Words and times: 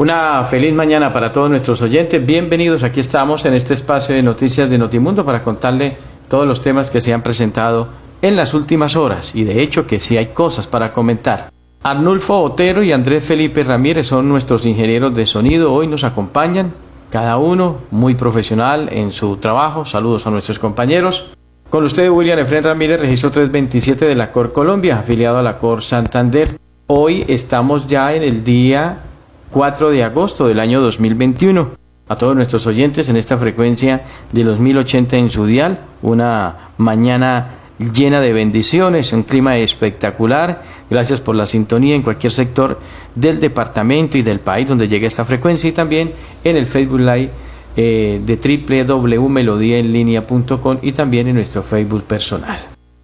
Una 0.00 0.42
feliz 0.44 0.72
mañana 0.72 1.12
para 1.12 1.30
todos 1.30 1.50
nuestros 1.50 1.82
oyentes. 1.82 2.24
Bienvenidos. 2.24 2.84
Aquí 2.84 3.00
estamos 3.00 3.44
en 3.44 3.52
este 3.52 3.74
espacio 3.74 4.14
de 4.14 4.22
noticias 4.22 4.70
de 4.70 4.78
Notimundo 4.78 5.26
para 5.26 5.42
contarle 5.44 5.94
todos 6.26 6.46
los 6.46 6.62
temas 6.62 6.88
que 6.88 7.02
se 7.02 7.12
han 7.12 7.20
presentado 7.20 7.88
en 8.22 8.34
las 8.34 8.54
últimas 8.54 8.96
horas. 8.96 9.34
Y 9.34 9.44
de 9.44 9.60
hecho 9.60 9.86
que 9.86 10.00
sí 10.00 10.16
hay 10.16 10.28
cosas 10.28 10.66
para 10.66 10.94
comentar. 10.94 11.52
Arnulfo 11.82 12.40
Otero 12.40 12.82
y 12.82 12.92
Andrés 12.92 13.24
Felipe 13.24 13.62
Ramírez 13.62 14.06
son 14.06 14.26
nuestros 14.26 14.64
ingenieros 14.64 15.14
de 15.14 15.26
sonido. 15.26 15.70
Hoy 15.70 15.86
nos 15.86 16.02
acompañan, 16.02 16.72
cada 17.10 17.36
uno 17.36 17.80
muy 17.90 18.14
profesional 18.14 18.88
en 18.90 19.12
su 19.12 19.36
trabajo. 19.36 19.84
Saludos 19.84 20.26
a 20.26 20.30
nuestros 20.30 20.58
compañeros. 20.58 21.26
Con 21.68 21.84
usted, 21.84 22.08
William 22.08 22.38
Efren 22.38 22.64
Ramírez, 22.64 23.02
registro 23.02 23.30
327 23.30 24.06
de 24.06 24.14
la 24.14 24.32
COR 24.32 24.50
Colombia, 24.54 25.00
afiliado 25.00 25.36
a 25.36 25.42
la 25.42 25.58
COR 25.58 25.82
Santander. 25.82 26.58
Hoy 26.86 27.26
estamos 27.28 27.86
ya 27.86 28.14
en 28.14 28.22
el 28.22 28.42
día 28.42 29.02
4 29.50 29.90
de 29.90 30.04
agosto 30.04 30.46
del 30.46 30.60
año 30.60 30.80
2021. 30.80 31.70
A 32.08 32.16
todos 32.16 32.34
nuestros 32.34 32.66
oyentes 32.66 33.08
en 33.08 33.16
esta 33.16 33.36
frecuencia 33.38 34.02
de 34.32 34.42
los 34.42 34.58
1080 34.58 35.16
en 35.16 35.30
su 35.30 35.46
dial, 35.46 35.78
una 36.02 36.70
mañana 36.76 37.60
llena 37.78 38.20
de 38.20 38.32
bendiciones, 38.32 39.12
un 39.12 39.22
clima 39.22 39.56
espectacular. 39.58 40.62
Gracias 40.90 41.20
por 41.20 41.36
la 41.36 41.46
sintonía 41.46 41.94
en 41.94 42.02
cualquier 42.02 42.32
sector 42.32 42.80
del 43.14 43.38
departamento 43.40 44.18
y 44.18 44.22
del 44.22 44.40
país 44.40 44.66
donde 44.66 44.88
llegue 44.88 45.06
esta 45.06 45.24
frecuencia 45.24 45.68
y 45.68 45.72
también 45.72 46.12
en 46.42 46.56
el 46.56 46.66
Facebook 46.66 47.00
Live 47.00 47.30
eh, 47.76 48.20
de 48.24 48.84
www.melodiaenlinea.com 48.84 50.78
y 50.82 50.92
también 50.92 51.28
en 51.28 51.36
nuestro 51.36 51.62
Facebook 51.62 52.02
personal. 52.02 52.58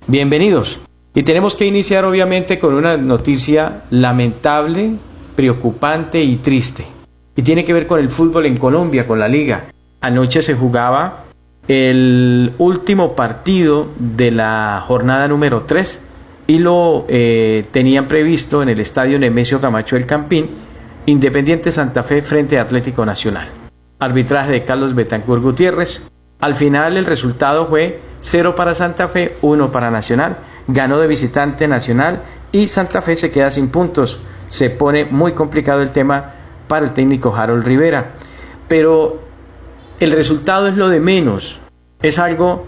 Bienvenidos. 0.09 0.81
Y 1.15 1.23
tenemos 1.23 1.55
que 1.55 1.67
iniciar 1.67 2.05
obviamente 2.05 2.59
con 2.59 2.75
una 2.75 2.97
noticia 2.97 3.85
lamentable 3.91 4.97
preocupante 5.37 6.23
y 6.23 6.37
triste. 6.37 6.87
Y 7.37 7.43
tiene 7.43 7.65
que 7.65 7.73
ver 7.73 7.87
con 7.87 8.01
el 8.01 8.11
fútbol 8.11 8.47
en 8.47 8.57
Colombia, 8.57 9.07
con 9.07 9.19
la 9.19 9.29
liga. 9.29 9.67
Anoche 10.01 10.43
se 10.43 10.55
jugaba 10.55 11.25
el 11.69 12.55
último 12.59 13.15
partido 13.15 13.89
de 13.99 14.31
la 14.31 14.83
jornada 14.87 15.29
número 15.29 15.63
3 15.63 16.01
y 16.47 16.59
lo 16.59 17.05
eh, 17.09 17.67
tenían 17.71 18.07
previsto 18.07 18.63
en 18.63 18.69
el 18.69 18.81
estadio 18.81 19.19
Nemesio 19.19 19.61
Camacho 19.61 19.97
del 19.97 20.07
Campín, 20.07 20.51
Independiente 21.07 21.71
Santa 21.71 22.03
Fe 22.03 22.23
frente 22.23 22.59
a 22.59 22.63
Atlético 22.63 23.05
Nacional. 23.05 23.47
Arbitraje 23.99 24.53
de 24.53 24.65
Carlos 24.65 24.95
Betancur 24.95 25.41
Gutiérrez. 25.41 26.09
Al 26.41 26.55
final 26.55 26.97
el 26.97 27.05
resultado 27.05 27.67
fue 27.67 28.01
0 28.21 28.55
para 28.55 28.75
Santa 28.75 29.09
Fe, 29.09 29.37
1 29.43 29.73
para 29.73 29.91
Nacional. 29.91 30.39
Ganó 30.69 30.99
de 30.99 31.07
visitante 31.07 31.69
Nacional 31.69 32.23
y 32.53 32.69
Santa 32.69 33.03
Fe 33.03 33.17
se 33.17 33.31
queda 33.31 33.51
sin 33.51 33.69
puntos 33.69 34.21
se 34.49 34.71
pone 34.71 35.05
muy 35.05 35.33
complicado 35.33 35.83
el 35.83 35.91
tema 35.91 36.33
para 36.69 36.87
el 36.87 36.93
técnico 36.93 37.35
Harold 37.35 37.67
Rivera. 37.67 38.13
Pero 38.69 39.21
el 40.01 40.13
resultado 40.13 40.69
es 40.69 40.77
lo 40.77 40.89
de 40.89 41.01
menos, 41.01 41.61
es 42.03 42.19
algo 42.19 42.67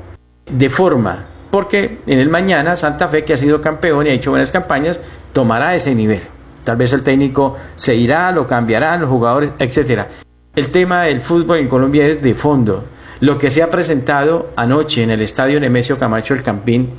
de 0.50 0.70
forma, 0.70 1.26
porque 1.50 1.98
en 2.06 2.18
el 2.18 2.28
mañana 2.28 2.76
Santa 2.76 3.08
Fe, 3.08 3.24
que 3.24 3.34
ha 3.34 3.38
sido 3.38 3.60
campeón 3.60 4.06
y 4.06 4.10
ha 4.10 4.12
hecho 4.12 4.30
buenas 4.30 4.52
campañas, 4.52 5.00
tomará 5.32 5.74
ese 5.74 5.94
nivel. 5.94 6.22
Tal 6.64 6.76
vez 6.76 6.92
el 6.92 7.02
técnico 7.02 7.56
se 7.76 7.94
irá, 7.94 8.30
lo 8.32 8.46
cambiarán, 8.46 9.00
los 9.00 9.10
jugadores, 9.10 9.50
etcétera. 9.58 10.08
El 10.54 10.70
tema 10.70 11.04
del 11.04 11.20
fútbol 11.20 11.58
en 11.58 11.68
Colombia 11.68 12.06
es 12.06 12.22
de 12.22 12.34
fondo. 12.34 12.84
Lo 13.20 13.38
que 13.38 13.50
se 13.50 13.62
ha 13.62 13.70
presentado 13.70 14.50
anoche 14.56 15.02
en 15.02 15.10
el 15.10 15.22
estadio 15.22 15.58
Nemesio 15.60 15.98
Camacho 15.98 16.34
El 16.34 16.42
Campín 16.42 16.90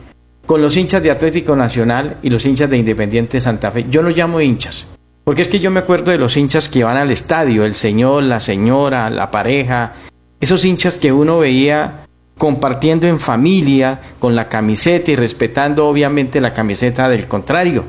con 0.49 0.63
los 0.63 0.75
hinchas 0.77 1.03
de 1.03 1.11
Atlético 1.11 1.55
Nacional 1.55 2.17
y 2.23 2.31
los 2.31 2.43
hinchas 2.43 2.71
de 2.71 2.77
Independiente 2.77 3.39
Santa 3.39 3.69
Fe. 3.69 3.85
Yo 3.87 4.01
los 4.01 4.17
llamo 4.17 4.41
hinchas, 4.41 4.87
porque 5.23 5.43
es 5.43 5.47
que 5.47 5.59
yo 5.59 5.69
me 5.69 5.81
acuerdo 5.81 6.09
de 6.09 6.17
los 6.17 6.35
hinchas 6.37 6.67
que 6.69 6.83
van 6.83 6.97
al 6.97 7.11
estadio, 7.11 7.65
el 7.65 7.75
señor, 7.75 8.23
la 8.23 8.39
señora, 8.39 9.11
la 9.11 9.29
pareja, 9.29 9.93
esos 10.39 10.65
hinchas 10.65 10.97
que 10.97 11.11
uno 11.11 11.37
veía 11.37 12.07
compartiendo 12.39 13.05
en 13.05 13.19
familia 13.19 14.01
con 14.17 14.35
la 14.35 14.49
camiseta 14.49 15.11
y 15.11 15.15
respetando 15.15 15.87
obviamente 15.87 16.41
la 16.41 16.51
camiseta 16.51 17.09
del 17.09 17.27
contrario. 17.27 17.83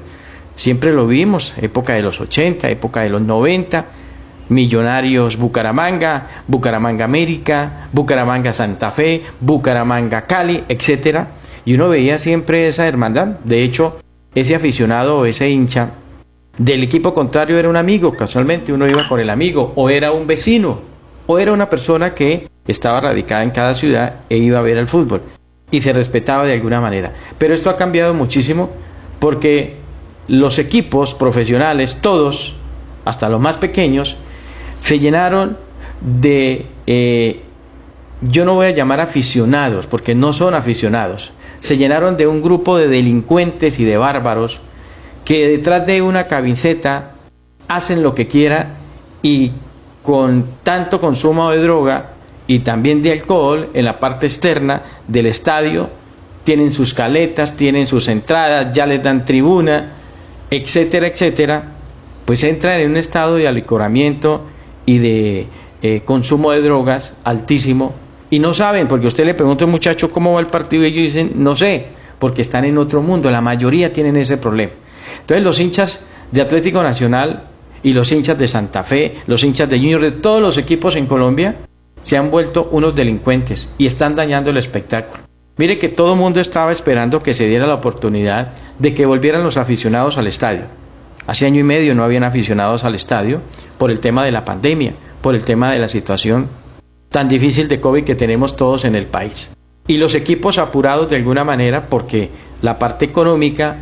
Siempre 0.55 0.93
lo 0.93 1.07
vimos, 1.07 1.55
época 1.63 1.95
de 1.95 2.03
los 2.03 2.21
80, 2.21 2.69
época 2.69 3.01
de 3.01 3.09
los 3.09 3.23
90, 3.23 3.87
Millonarios 4.51 5.39
Bucaramanga, 5.39 6.43
Bucaramanga 6.47 7.07
América, 7.07 7.89
Bucaramanga 7.91 8.53
Santa 8.53 8.91
Fe, 8.91 9.23
Bucaramanga 9.41 10.27
Cali, 10.27 10.63
etcétera 10.69 11.41
y 11.65 11.75
uno 11.75 11.89
veía 11.89 12.19
siempre 12.19 12.69
esa 12.69 12.87
hermandad. 12.87 13.39
De 13.45 13.63
hecho, 13.63 13.99
ese 14.35 14.55
aficionado 14.55 15.19
o 15.19 15.27
ese 15.27 15.51
hincha 15.51 15.91
del 16.59 16.83
equipo 16.83 17.15
contrario 17.15 17.59
era 17.59 17.69
un 17.69 17.77
amigo, 17.77 18.17
casualmente 18.17 18.73
uno 18.73 18.89
iba 18.89 19.09
con 19.09 19.21
el 19.21 19.31
amigo, 19.31 19.73
o 19.77 19.89
era 19.89 20.13
un 20.13 20.27
vecino, 20.27 20.81
o 21.27 21.39
era 21.39 21.53
una 21.53 21.71
persona 21.71 22.15
que 22.15 22.49
estaba 22.67 23.01
radicada 23.01 23.43
en 23.43 23.51
cada 23.51 23.75
ciudad 23.75 24.21
e 24.29 24.37
iba 24.37 24.59
a 24.59 24.63
ver 24.63 24.79
el 24.79 24.89
fútbol 24.89 25.23
y 25.71 25.83
se 25.83 25.93
respetaba 25.93 26.45
de 26.45 26.55
alguna 26.55 26.81
manera. 26.81 27.13
Pero 27.39 27.55
esto 27.55 27.71
ha 27.71 27.77
cambiado 27.77 28.15
muchísimo 28.15 28.71
porque 29.19 29.77
los 30.29 30.59
equipos 30.59 31.15
profesionales, 31.15 31.99
todos, 32.01 32.55
hasta 33.05 33.29
los 33.29 33.41
más 33.41 33.57
pequeños, 33.57 34.17
se 34.81 34.99
llenaron 34.99 35.59
de, 36.01 36.67
eh, 36.87 37.43
yo 38.23 38.45
no 38.45 38.55
voy 38.55 38.67
a 38.67 38.71
llamar 38.71 39.01
aficionados, 39.01 39.87
porque 39.87 40.15
no 40.15 40.33
son 40.33 40.55
aficionados, 40.55 41.33
se 41.61 41.77
llenaron 41.77 42.17
de 42.17 42.27
un 42.27 42.43
grupo 42.43 42.77
de 42.77 42.89
delincuentes 42.89 43.79
y 43.79 43.85
de 43.85 43.97
bárbaros 43.97 44.61
que 45.25 45.47
detrás 45.47 45.87
de 45.87 46.03
una 46.03 46.27
camiseta 46.27 47.13
hacen 47.69 48.03
lo 48.03 48.15
que 48.15 48.27
quiera 48.27 48.79
y 49.23 49.53
con 50.03 50.47
tanto 50.63 51.01
consumo 51.01 51.51
de 51.51 51.63
droga 51.63 52.15
y 52.47 52.61
también 52.61 53.03
de 53.03 53.13
alcohol 53.13 53.71
en 53.75 53.85
la 53.85 54.01
parte 54.01 54.27
externa 54.27 54.83
del 55.07 55.27
estadio, 55.27 55.89
tienen 56.43 56.73
sus 56.73 56.95
caletas, 56.95 57.57
tienen 57.57 57.87
sus 57.87 58.09
entradas, 58.09 58.75
ya 58.75 58.87
les 58.87 59.03
dan 59.03 59.25
tribuna, 59.25 59.93
etcétera, 60.51 61.07
etcétera, 61.07 61.65
pues 62.25 62.43
entran 62.43 62.81
en 62.81 62.91
un 62.91 62.97
estado 62.97 63.37
de 63.37 63.47
alicoramiento 63.47 64.47
y 64.87 64.99
de 64.99 65.47
eh, 65.83 66.03
consumo 66.05 66.51
de 66.51 66.63
drogas 66.63 67.15
altísimo 67.23 67.95
y 68.31 68.39
no 68.39 68.55
saben, 68.55 68.87
porque 68.87 69.09
usted 69.09 69.25
le 69.25 69.35
pregunta 69.35 69.65
a 69.65 69.67
un 69.67 69.73
muchacho 69.73 70.11
cómo 70.11 70.33
va 70.33 70.41
el 70.41 70.47
partido 70.47 70.85
y 70.85 70.87
ellos 70.87 71.03
dicen, 71.03 71.33
no 71.37 71.57
sé, 71.57 71.87
porque 72.19 72.43
están 72.43 72.65
en 72.65 72.79
otro 72.79 73.03
mundo, 73.03 73.31
la 73.31 73.41
mayoría 73.41 73.93
tienen 73.93 74.17
ese 74.17 74.39
problema. 74.39 74.73
Entonces 75.21 75.45
los 75.45 75.59
hinchas 75.59 76.05
de 76.31 76.41
Atlético 76.41 76.83
Nacional 76.83 77.49
y 77.83 77.93
los 77.93 78.13
hinchas 78.13 78.39
de 78.39 78.47
Santa 78.47 78.85
Fe, 78.85 79.17
los 79.27 79.43
hinchas 79.43 79.69
de 79.69 79.79
Junior, 79.79 80.01
de 80.01 80.13
todos 80.13 80.41
los 80.41 80.57
equipos 80.59 80.95
en 80.95 81.07
Colombia, 81.07 81.57
se 82.01 82.17
han 82.17 82.31
vuelto 82.31 82.69
unos 82.71 82.95
delincuentes 82.95 83.69
y 83.79 83.87
están 83.87 84.15
dañando 84.15 84.51
el 84.51 84.59
espectáculo. 84.59 85.25
Mire 85.57 85.79
que 85.79 85.89
todo 85.89 86.15
el 86.15 86.19
mundo 86.19 86.41
estaba 86.41 86.73
esperando 86.73 87.23
que 87.23 87.35
se 87.35 87.47
diera 87.47 87.67
la 87.67 87.75
oportunidad 87.75 88.53
de 88.79 88.95
que 88.95 89.05
volvieran 89.07 89.43
los 89.43 89.57
aficionados 89.57 90.17
al 90.17 90.27
estadio. 90.27 90.63
Hace 91.27 91.47
año 91.47 91.61
y 91.61 91.65
medio 91.65 91.95
no 91.95 92.05
habían 92.05 92.25
aficionados 92.25 92.85
al 92.85 92.95
estadio 92.95 93.43
por 93.77 93.91
el 93.91 94.01
tema 94.01 94.25
de 94.25 94.33
la 94.33 94.45
pandemia, 94.45 94.95
por 95.21 95.35
el 95.35 95.45
tema 95.45 95.71
de 95.71 95.79
la 95.79 95.89
situación 95.89 96.49
tan 97.11 97.29
difícil 97.29 97.69
de 97.69 97.81
COVID 97.81 98.05
que 98.05 98.15
tenemos 98.15 98.57
todos 98.57 98.85
en 98.85 98.95
el 98.95 99.07
país. 99.07 99.55
Y 99.87 99.99
los 99.99 100.15
equipos 100.15 100.59
apurados 100.59 101.11
de 101.11 101.17
alguna 101.17 101.45
manera 101.45 101.89
porque 101.89 102.31
la 102.63 102.79
parte 102.79 103.05
económica 103.05 103.77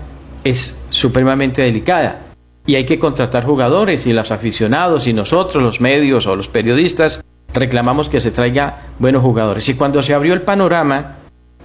es 0.44 0.80
supremamente 0.88 1.62
delicada 1.62 2.22
y 2.66 2.76
hay 2.76 2.84
que 2.84 2.98
contratar 2.98 3.44
jugadores 3.44 4.06
y 4.06 4.12
los 4.12 4.30
aficionados 4.30 5.06
y 5.06 5.12
nosotros, 5.12 5.62
los 5.62 5.80
medios 5.80 6.26
o 6.26 6.36
los 6.36 6.48
periodistas, 6.48 7.24
reclamamos 7.54 8.08
que 8.08 8.20
se 8.20 8.30
traiga 8.30 8.88
buenos 8.98 9.22
jugadores. 9.22 9.68
Y 9.68 9.74
cuando 9.74 10.02
se 10.02 10.14
abrió 10.14 10.34
el 10.34 10.42
panorama, 10.42 11.16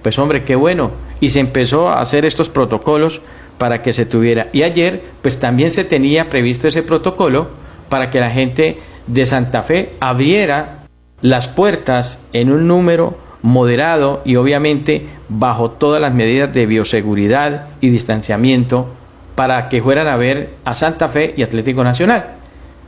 pues 0.02 0.18
hombre, 0.18 0.44
qué 0.44 0.56
bueno. 0.56 0.92
Y 1.20 1.30
se 1.30 1.40
empezó 1.40 1.88
a 1.88 2.00
hacer 2.00 2.24
estos 2.24 2.48
protocolos 2.48 3.20
para 3.58 3.82
que 3.82 3.92
se 3.92 4.06
tuviera. 4.06 4.48
Y 4.52 4.62
ayer, 4.62 5.02
pues 5.22 5.38
también 5.38 5.70
se 5.70 5.84
tenía 5.84 6.28
previsto 6.28 6.68
ese 6.68 6.82
protocolo 6.82 7.48
para 7.88 8.10
que 8.10 8.20
la 8.20 8.30
gente 8.30 8.78
de 9.06 9.26
Santa 9.26 9.62
Fe 9.62 9.94
abriera 10.00 10.83
las 11.24 11.48
puertas 11.48 12.18
en 12.34 12.52
un 12.52 12.68
número 12.68 13.16
moderado 13.40 14.20
y 14.26 14.36
obviamente 14.36 15.06
bajo 15.30 15.70
todas 15.70 15.98
las 15.98 16.12
medidas 16.12 16.52
de 16.52 16.66
bioseguridad 16.66 17.68
y 17.80 17.88
distanciamiento 17.88 18.88
para 19.34 19.70
que 19.70 19.80
fueran 19.80 20.06
a 20.06 20.16
ver 20.16 20.50
a 20.66 20.74
Santa 20.74 21.08
Fe 21.08 21.32
y 21.34 21.42
Atlético 21.42 21.82
Nacional. 21.82 22.34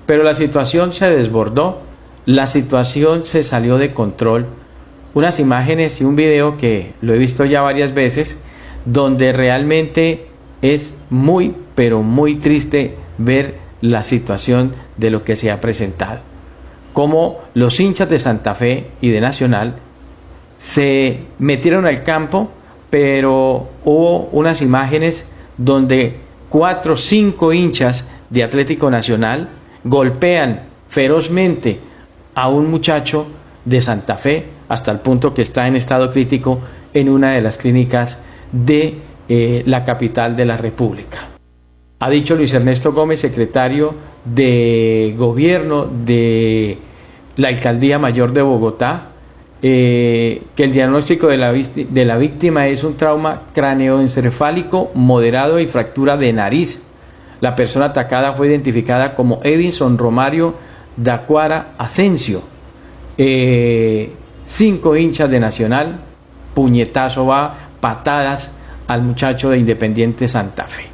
Pero 0.05 0.23
la 0.23 0.35
situación 0.35 0.93
se 0.93 1.09
desbordó, 1.09 1.81
la 2.27 2.47
situación 2.47 3.25
se 3.25 3.43
salió 3.43 3.79
de 3.79 3.95
control. 3.95 4.45
Unas 5.15 5.41
imágenes 5.41 6.03
y 6.03 6.05
un 6.05 6.15
video 6.15 6.59
que 6.59 6.93
lo 7.01 7.15
he 7.15 7.19
visto 7.19 7.47
ya 7.47 7.63
varias 7.63 7.95
veces, 7.95 8.39
donde 8.85 9.33
realmente 9.33 10.27
es 10.61 10.93
muy, 11.09 11.55
pero 11.75 12.03
muy 12.03 12.35
triste 12.37 12.97
ver 13.17 13.55
la 13.81 14.03
situación 14.03 14.75
de 14.99 15.11
lo 15.11 15.25
que 15.25 15.37
se 15.37 15.51
ha 15.51 15.63
presentado. 15.63 16.36
Como 16.97 17.41
los 17.53 17.79
hinchas 17.79 18.09
de 18.09 18.19
Santa 18.19 18.55
Fe 18.55 18.87
y 19.03 19.11
de 19.11 19.21
Nacional 19.21 19.75
se 20.57 21.19
metieron 21.39 21.85
al 21.85 22.03
campo, 22.03 22.49
pero 22.89 23.69
hubo 23.85 24.31
unas 24.33 24.63
imágenes 24.63 25.29
donde 25.59 26.17
cuatro 26.49 26.95
o 26.95 26.97
cinco 26.97 27.53
hinchas 27.53 28.07
de 28.31 28.43
Atlético 28.43 28.91
Nacional 28.91 29.51
golpean 29.85 30.63
ferozmente 30.89 31.81
a 32.35 32.49
un 32.49 32.71
muchacho 32.71 33.27
de 33.67 33.83
Santa 33.83 34.17
Fe 34.17 34.47
hasta 34.71 34.91
el 34.91 35.01
punto 35.01 35.35
que 35.35 35.43
está 35.43 35.69
en 35.69 35.77
estado 35.77 36.11
crítico 36.11 36.61
en 36.95 37.11
una 37.11 37.33
de 37.33 37.43
las 37.43 37.59
clínicas 37.59 38.21
de 38.53 39.03
eh, 39.29 39.63
la 39.67 39.85
capital 39.85 40.35
de 40.35 40.47
la 40.47 40.57
República. 40.57 41.19
Ha 41.99 42.09
dicho 42.09 42.37
Luis 42.37 42.55
Ernesto 42.55 42.95
Gómez, 42.95 43.21
secretario 43.21 43.95
de 44.25 45.15
Gobierno 45.17 45.87
de 45.87 46.86
la 47.37 47.49
Alcaldía 47.49 47.99
Mayor 47.99 48.33
de 48.33 48.43
Bogotá, 48.43 49.09
eh, 49.63 50.43
que 50.55 50.65
el 50.65 50.73
diagnóstico 50.73 51.29
de 51.29 51.37
la, 51.37 52.17
víctima 52.17 52.69
es 52.69 52.85
un 52.85 52.97
trauma 52.97 53.43
cráneoencefálico 53.55 54.91
moderado 54.95 55.59
y 55.61 55.67
fractura 55.67 56.17
de 56.17 56.33
nariz. 56.33 56.83
La 57.41 57.55
persona 57.55 57.87
atacada 57.87 58.33
fue 58.33 58.49
identificada 58.49 59.15
como 59.15 59.41
Edison 59.43 59.99
Romario 59.99 60.55
Dacuara 60.97 61.75
Asensio. 61.79 62.43
Eh, 63.19 64.13
cinco 64.45 64.97
hinchas 64.97 65.31
de 65.31 65.41
Nacional, 65.41 66.01
puñetazo 66.55 67.27
va, 67.27 67.55
patadas 67.81 68.51
al 68.89 69.03
muchacho 69.03 69.51
de 69.51 69.59
Independiente 69.59 70.29
Santa 70.29 70.65
Fe. 70.65 70.85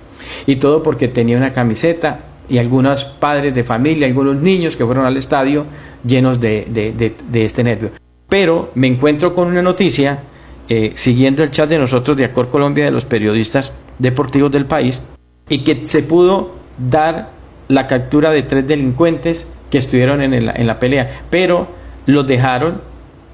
Y 0.46 0.56
todo 0.56 0.82
porque 0.82 1.08
tenía 1.08 1.36
una 1.36 1.52
camiseta 1.52 2.20
y 2.48 2.58
algunos 2.58 3.04
padres 3.04 3.54
de 3.54 3.64
familia, 3.64 4.06
algunos 4.06 4.36
niños 4.36 4.76
que 4.76 4.84
fueron 4.84 5.06
al 5.06 5.16
estadio 5.16 5.66
llenos 6.04 6.40
de, 6.40 6.66
de 6.68 7.44
este 7.44 7.64
nervio. 7.64 7.90
Pero 8.28 8.70
me 8.74 8.86
encuentro 8.86 9.34
con 9.34 9.48
una 9.48 9.60
noticia, 9.60 10.20
eh, 10.66 10.92
siguiendo 10.94 11.42
el 11.42 11.50
chat 11.50 11.68
de 11.68 11.76
nosotros 11.76 12.16
de 12.16 12.24
Acor 12.24 12.48
Colombia, 12.48 12.86
de 12.86 12.90
los 12.90 13.04
periodistas 13.04 13.74
deportivos 13.98 14.50
del 14.50 14.64
país, 14.64 15.02
y 15.50 15.58
que 15.58 15.84
se 15.84 16.02
pudo 16.02 16.52
dar 16.78 17.28
la 17.68 17.86
captura 17.86 18.30
de 18.30 18.42
tres 18.42 18.66
delincuentes 18.66 19.46
que 19.70 19.76
estuvieron 19.76 20.22
en, 20.22 20.32
en 20.32 20.66
la 20.66 20.78
pelea, 20.78 21.10
pero 21.28 21.68
los 22.06 22.26
dejaron 22.26 22.80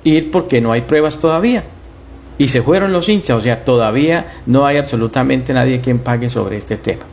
ir 0.03 0.33
porque 0.33 0.61
no 0.61 0.73
hay 0.73 0.81
pruebas 0.81 1.19
todavía. 1.19 1.63
Y 2.37 2.49
se 2.49 2.63
fueron 2.63 2.93
los 2.93 3.09
hinchas, 3.09 3.37
o 3.37 3.41
sea, 3.41 3.65
todavía 3.65 4.27
no 4.47 4.67
hay 4.67 4.79
absolutamente 4.79 5.53
nadie 5.53 5.81
quien 5.81 6.01
pague 6.01 6.29
sobre 6.29 6.57
este 6.57 6.77
tema. 6.77 7.05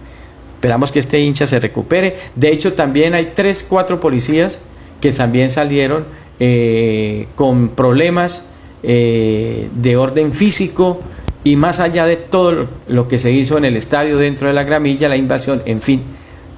Esperamos 0.55 0.91
que 0.91 0.99
este 0.99 1.19
hincha 1.19 1.45
se 1.45 1.59
recupere. 1.59 2.15
De 2.35 2.49
hecho, 2.49 2.73
también 2.73 3.13
hay 3.13 3.33
tres, 3.35 3.65
cuatro 3.67 3.99
policías 3.99 4.59
que 4.99 5.11
también 5.11 5.51
salieron 5.51 6.05
eh, 6.39 7.27
con 7.35 7.69
problemas 7.69 8.45
eh, 8.83 9.69
de 9.73 9.97
orden 9.97 10.31
físico 10.33 10.99
y 11.43 11.55
más 11.55 11.79
allá 11.79 12.07
de 12.07 12.17
todo 12.17 12.67
lo 12.87 13.07
que 13.07 13.17
se 13.17 13.31
hizo 13.31 13.57
en 13.57 13.65
el 13.65 13.77
estadio 13.77 14.17
dentro 14.17 14.47
de 14.47 14.53
la 14.53 14.63
gramilla, 14.63 15.07
la 15.07 15.17
invasión, 15.17 15.61
en 15.65 15.81
fin, 15.81 16.01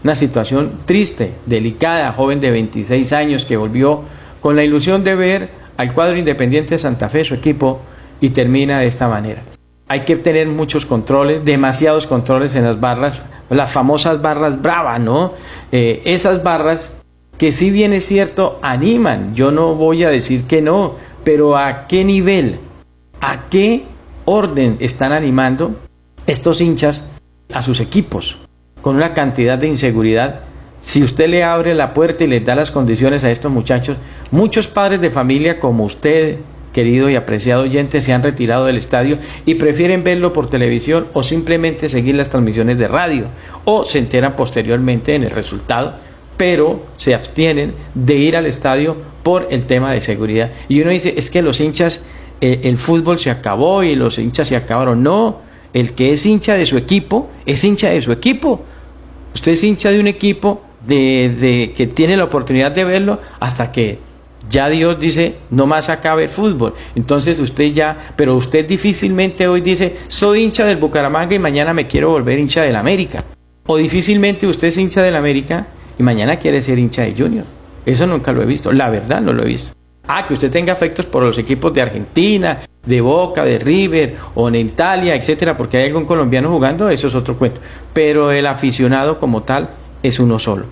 una 0.03 0.15
situación 0.15 0.79
triste, 0.85 1.33
delicada, 1.45 2.13
joven 2.13 2.39
de 2.39 2.51
26 2.51 3.11
años 3.11 3.44
que 3.44 3.57
volvió 3.57 4.03
con 4.39 4.55
la 4.55 4.63
ilusión 4.63 5.03
de 5.03 5.15
ver 5.15 5.49
al 5.75 5.94
cuadro 5.94 6.17
independiente 6.17 6.75
de 6.75 6.79
Santa 6.79 7.09
Fe, 7.09 7.25
su 7.25 7.33
equipo, 7.33 7.81
y 8.21 8.29
termina 8.29 8.79
de 8.79 8.88
esta 8.88 9.07
manera. 9.07 9.41
Hay 9.88 10.01
que 10.01 10.15
tener 10.15 10.47
muchos 10.47 10.85
controles, 10.85 11.45
demasiados 11.45 12.07
controles 12.07 12.55
en 12.55 12.63
las 12.63 12.79
barras, 12.79 13.21
las 13.49 13.71
famosas 13.71 14.21
barras 14.21 14.61
bravas, 14.61 14.99
¿no? 14.99 15.33
Eh, 15.71 16.01
esas 16.05 16.44
barras 16.44 16.91
que 17.38 17.51
si 17.51 17.69
bien 17.69 17.94
es 17.94 18.05
cierto, 18.05 18.59
animan, 18.63 19.35
yo 19.35 19.51
no 19.51 19.75
voy 19.75 20.03
a 20.03 20.09
decir 20.09 20.45
que 20.45 20.61
no, 20.61 20.95
pero 21.23 21.55
¿a 21.55 21.88
qué 21.88 22.03
nivel? 22.03 22.59
¿A 23.21 23.47
qué 23.49 23.85
orden 24.25 24.77
están 24.79 25.11
animando 25.11 25.75
estos 26.25 26.61
hinchas 26.61 27.03
a 27.53 27.61
sus 27.61 27.79
equipos? 27.79 28.39
Con 28.81 28.95
una 28.95 29.13
cantidad 29.13 29.57
de 29.57 29.67
inseguridad. 29.67 30.41
Si 30.81 31.03
usted 31.03 31.29
le 31.29 31.44
abre 31.44 31.75
la 31.75 31.94
puerta 31.94 32.23
y 32.23 32.27
le 32.27 32.39
da 32.39 32.55
las 32.55 32.71
condiciones 32.71 33.23
a 33.23 33.29
estos 33.29 33.51
muchachos, 33.51 33.97
muchos 34.31 34.67
padres 34.67 34.99
de 35.01 35.09
familia 35.11 35.59
como 35.59 35.85
usted, 35.85 36.39
querido 36.77 37.09
y 37.09 37.15
apreciado 37.15 37.63
oyente, 37.63 38.01
se 38.01 38.13
han 38.13 38.21
retirado 38.21 38.65
del 38.65 38.77
estadio 38.77 39.18
y 39.47 39.56
prefieren 39.56 40.03
verlo 40.03 40.31
por 40.31 40.47
televisión 40.47 41.07
o 41.13 41.24
simplemente 41.24 41.89
seguir 41.89 42.13
las 42.13 42.29
transmisiones 42.29 42.77
de 42.77 42.88
radio 42.88 43.25
o 43.65 43.83
se 43.83 43.97
enteran 43.97 44.35
posteriormente 44.35 45.15
en 45.15 45.24
el 45.24 45.31
resultado 45.31 45.95
pero 46.38 46.85
se 46.97 47.15
abstienen 47.15 47.74
de 47.95 48.13
ir 48.13 48.38
al 48.38 48.45
estadio 48.45 48.95
por 49.24 49.47
el 49.50 49.65
tema 49.65 49.91
de 49.91 50.01
seguridad. 50.01 50.51
Y 50.68 50.81
uno 50.81 50.91
dice, 50.91 51.15
es 51.18 51.31
que 51.31 51.41
los 51.41 51.59
hinchas, 51.59 52.00
eh, 52.41 52.62
el 52.65 52.77
fútbol 52.77 53.18
se 53.18 53.31
acabó 53.31 53.81
y 53.81 53.95
los 53.95 54.19
hinchas 54.19 54.47
se 54.47 54.56
acabaron. 54.56 55.01
No, 55.01 55.41
el 55.73 55.94
que 55.94 56.12
es 56.12 56.27
hincha 56.27 56.53
de 56.53 56.68
su 56.68 56.77
equipo, 56.77 57.27
es 57.47 57.63
hincha 57.63 57.89
de 57.89 58.03
su 58.03 58.12
equipo. 58.12 58.62
Usted 59.33 59.53
es 59.53 59.63
hincha 59.63 59.89
de 59.89 60.00
un 60.00 60.06
equipo 60.06 60.62
de, 60.85 61.73
que 61.75 61.88
tiene 61.88 62.15
la 62.15 62.25
oportunidad 62.25 62.71
de 62.71 62.83
verlo 62.83 63.19
hasta 63.39 63.71
que 63.71 63.97
ya 64.49 64.69
Dios 64.69 64.99
dice, 64.99 65.35
no 65.49 65.65
más 65.65 65.89
acabe 65.89 66.23
el 66.23 66.29
fútbol. 66.29 66.73
Entonces 66.95 67.39
usted 67.39 67.71
ya, 67.73 68.13
pero 68.15 68.35
usted 68.35 68.67
difícilmente 68.67 69.47
hoy 69.47 69.61
dice, 69.61 69.97
soy 70.07 70.44
hincha 70.44 70.65
del 70.65 70.77
Bucaramanga 70.77 71.35
y 71.35 71.39
mañana 71.39 71.73
me 71.73 71.88
quiero 71.88 72.09
volver 72.09 72.39
hincha 72.39 72.61
del 72.61 72.75
América. 72.75 73.23
O 73.65 73.77
difícilmente 73.77 74.47
usted 74.47 74.69
es 74.69 74.77
hincha 74.77 75.01
del 75.01 75.15
América 75.15 75.67
y 75.99 76.03
mañana 76.03 76.38
quiere 76.38 76.61
ser 76.61 76.79
hincha 76.79 77.03
de 77.03 77.15
Junior. 77.17 77.45
Eso 77.85 78.07
nunca 78.07 78.31
lo 78.31 78.41
he 78.41 78.45
visto, 78.45 78.71
la 78.71 78.89
verdad 78.89 79.21
no 79.21 79.33
lo 79.33 79.44
he 79.44 79.47
visto. 79.47 79.71
Ah, 80.07 80.25
que 80.25 80.33
usted 80.33 80.49
tenga 80.49 80.71
afectos 80.71 81.06
por 81.06 81.23
los 81.23 81.37
equipos 81.37 81.73
de 81.73 81.81
Argentina, 81.81 82.59
de 82.85 83.01
Boca, 83.01 83.44
de 83.44 83.59
River 83.59 84.16
o 84.35 84.47
en 84.47 84.56
Italia, 84.56 85.16
etcétera, 85.16 85.57
porque 85.57 85.77
hay 85.77 85.87
algún 85.87 86.06
colombiano 86.06 86.49
jugando, 86.49 86.89
eso 86.89 87.07
es 87.07 87.16
otro 87.16 87.37
cuento. 87.37 87.59
Pero 87.94 88.31
el 88.31 88.47
aficionado 88.47 89.19
como 89.19 89.44
tal 89.44 89.71
es 90.01 90.19
uno 90.19 90.39
solo. 90.39 90.66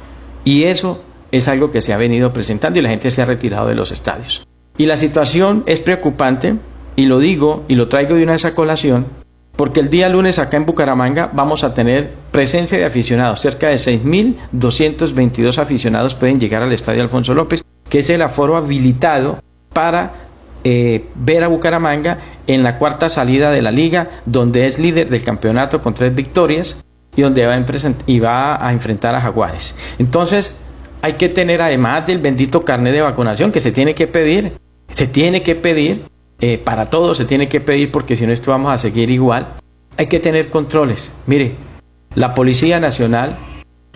Y 0.46 0.64
eso 0.64 1.02
es 1.32 1.48
algo 1.48 1.72
que 1.72 1.82
se 1.82 1.94
ha 1.94 1.98
venido 1.98 2.34
presentando 2.34 2.80
y 2.80 2.82
la 2.82 2.90
gente 2.90 3.12
se 3.12 3.22
ha 3.22 3.26
retirado 3.26 3.68
de 3.68 3.76
los 3.76 3.92
estadios. 3.92 4.46
Y 4.78 4.86
la 4.86 4.98
situación 4.98 5.64
es 5.66 5.80
preocupante, 5.80 6.56
y 6.96 7.06
lo 7.06 7.20
digo 7.20 7.64
y 7.68 7.76
lo 7.76 7.88
traigo 7.88 8.16
de 8.16 8.24
una 8.24 8.36
esa 8.36 8.56
colación, 8.56 9.06
porque 9.56 9.80
el 9.80 9.90
día 9.90 10.10
lunes 10.10 10.40
acá 10.40 10.58
en 10.58 10.66
Bucaramanga 10.66 11.30
vamos 11.34 11.64
a 11.64 11.74
tener 11.74 12.12
presencia 12.32 12.78
de 12.78 12.86
aficionados. 12.86 13.40
Cerca 13.40 13.70
de 13.70 13.76
6.222 13.76 15.58
aficionados 15.58 16.16
pueden 16.16 16.40
llegar 16.40 16.62
al 16.62 16.74
Estadio 16.74 17.02
Alfonso 17.02 17.34
López, 17.34 17.64
que 17.90 18.00
es 18.00 18.10
el 18.10 18.22
aforo 18.22 18.58
habilitado 18.58 19.42
para 19.72 20.14
eh, 20.64 21.06
ver 21.16 21.44
a 21.44 21.48
Bucaramanga 21.48 22.18
en 22.48 22.64
la 22.64 22.78
cuarta 22.78 23.10
salida 23.10 23.52
de 23.52 23.62
la 23.62 23.72
liga, 23.72 24.22
donde 24.26 24.68
es 24.68 24.80
líder 24.80 25.10
del 25.10 25.24
campeonato 25.24 25.82
con 25.82 25.94
tres 25.94 26.14
victorias 26.14 26.84
y 27.16 27.22
donde 27.22 27.46
va 27.46 27.58
y 28.08 28.20
va 28.20 28.68
a 28.68 28.74
enfrentar 28.74 29.16
a 29.16 29.22
Jaguares. 29.22 29.76
Entonces, 30.00 30.54
hay 31.06 31.14
que 31.14 31.30
tener 31.30 31.62
además 31.62 32.08
del 32.08 32.18
bendito 32.18 32.66
carnet 32.66 32.92
de 32.92 33.02
vacunación 33.02 33.52
que 33.52 33.62
se 33.62 33.72
tiene 33.72 33.94
que 33.94 34.08
pedir, 34.08 34.58
se 34.92 35.06
tiene 35.06 35.44
que 35.44 35.54
pedir 35.54 36.06
eh, 36.40 36.58
para 36.58 36.88
todo 36.88 37.14
se 37.14 37.26
tiene 37.26 37.48
que 37.48 37.62
pedir 37.62 37.92
porque 37.92 38.18
si 38.18 38.26
no 38.26 38.34
esto 38.34 38.50
vamos 38.50 38.74
a 38.74 38.80
seguir 38.80 39.12
igual. 39.12 39.54
Hay 39.98 40.08
que 40.08 40.20
tener 40.20 40.50
controles. 40.50 41.12
Mire, 41.28 41.54
la 42.16 42.34
Policía 42.34 42.80
Nacional 42.80 43.38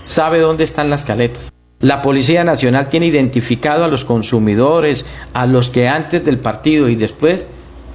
sabe 0.04 0.38
dónde 0.38 0.66
están 0.66 0.92
las 0.92 1.04
caletas. 1.04 1.52
La 1.80 2.04
Policía 2.04 2.44
Nacional 2.44 2.90
tiene 2.90 3.08
identificado 3.08 3.86
a 3.86 3.88
los 3.88 4.06
consumidores, 4.06 5.04
a 5.34 5.48
los 5.48 5.72
que 5.72 5.88
antes 5.88 6.24
del 6.24 6.38
partido 6.38 6.90
y 6.90 6.96
después 6.96 7.48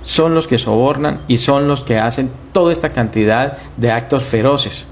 son 0.02 0.34
los 0.34 0.48
que 0.48 0.58
sobornan 0.58 1.20
y 1.28 1.38
son 1.38 1.68
los 1.68 1.84
que 1.84 1.98
hacen 1.98 2.32
toda 2.50 2.72
esta 2.72 2.90
cantidad 2.90 3.58
de 3.76 3.92
actos 3.92 4.24
feroces, 4.24 4.88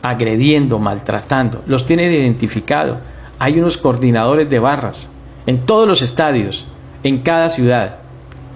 agrediendo, 0.00 0.78
maltratando. 0.78 1.62
Los 1.66 1.84
tiene 1.84 2.10
identificado. 2.10 3.00
Hay 3.38 3.58
unos 3.58 3.76
coordinadores 3.76 4.48
de 4.48 4.58
barras 4.58 5.10
en 5.46 5.66
todos 5.66 5.86
los 5.86 6.02
estadios, 6.02 6.66
en 7.02 7.18
cada 7.18 7.50
ciudad 7.50 7.98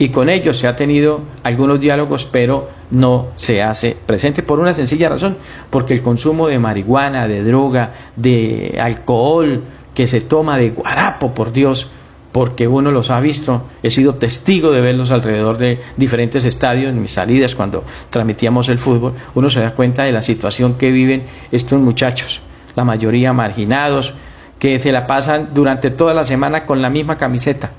y 0.01 0.09
con 0.09 0.31
ellos 0.31 0.57
se 0.57 0.67
ha 0.67 0.77
tenido 0.77 1.21
algunos 1.43 1.79
diálogos, 1.79 2.25
pero 2.25 2.71
no 2.91 3.29
se 3.37 3.63
hace 3.63 3.95
presente 4.07 4.43
por 4.43 4.59
una 4.59 4.73
sencilla 4.73 5.11
razón, 5.11 5.37
porque 5.69 5.93
el 5.93 6.01
consumo 6.01 6.49
de 6.49 6.59
marihuana, 6.59 7.29
de 7.29 7.45
droga, 7.45 7.93
de 8.17 8.79
alcohol 8.83 9.63
que 9.95 10.07
se 10.07 10.23
toma 10.23 10.57
de 10.57 10.71
guarapo, 10.71 11.35
por 11.35 11.53
Dios, 11.53 11.91
porque 12.33 12.67
uno 12.67 12.93
los 12.93 13.11
ha 13.11 13.21
visto, 13.21 13.65
he 13.83 13.91
sido 13.91 14.15
testigo 14.15 14.71
de 14.71 14.81
verlos 14.81 15.11
alrededor 15.11 15.59
de 15.59 15.81
diferentes 15.99 16.47
estadios, 16.47 16.89
en 16.89 17.03
mis 17.03 17.13
salidas 17.13 17.55
cuando 17.55 17.85
transmitíamos 18.09 18.71
el 18.71 18.79
fútbol, 18.79 19.13
uno 19.35 19.51
se 19.51 19.61
da 19.61 19.75
cuenta 19.75 20.05
de 20.05 20.13
la 20.13 20.23
situación 20.23 20.79
que 20.79 20.91
viven 20.91 21.25
estos 21.53 21.79
muchachos, 21.79 22.41
la 22.75 22.85
mayoría 22.85 23.35
marginados, 23.35 24.15
que 24.61 24.79
se 24.79 24.93
la 24.93 25.09
pasan 25.09 25.49
durante 25.53 25.91
toda 25.91 26.15
la 26.15 26.25
semana 26.25 26.67
con 26.67 26.81
la 26.81 26.91
misma 26.91 27.17
camiseta, 27.17 27.73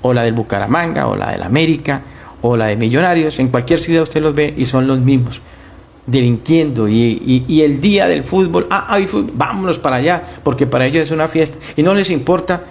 o 0.00 0.14
la 0.14 0.22
del 0.22 0.32
Bucaramanga, 0.32 1.08
o 1.08 1.16
la 1.16 1.32
del 1.32 1.42
América, 1.42 2.00
o 2.40 2.56
la 2.56 2.66
de 2.66 2.76
Millonarios, 2.76 3.38
en 3.40 3.48
cualquier 3.48 3.80
ciudad 3.80 4.04
usted 4.04 4.22
los 4.22 4.34
ve 4.34 4.54
y 4.56 4.64
son 4.64 4.86
los 4.86 5.00
mismos, 5.00 5.42
delinquiendo. 6.06 6.88
Y, 6.88 7.60
el 7.62 7.80
día 7.80 8.06
del 8.06 8.22
fútbol, 8.22 8.68
ah, 8.70 8.86
hay 8.88 9.06
fútbol, 9.06 9.32
vámonos 9.34 9.80
para 9.80 9.96
allá, 9.96 10.22
porque 10.44 10.66
para 10.66 10.86
ellos 10.86 11.02
es 11.02 11.10
una 11.10 11.26
fiesta. 11.26 11.58
Y 11.76 11.82
no 11.82 11.92
les 11.92 12.08
importa 12.08 12.64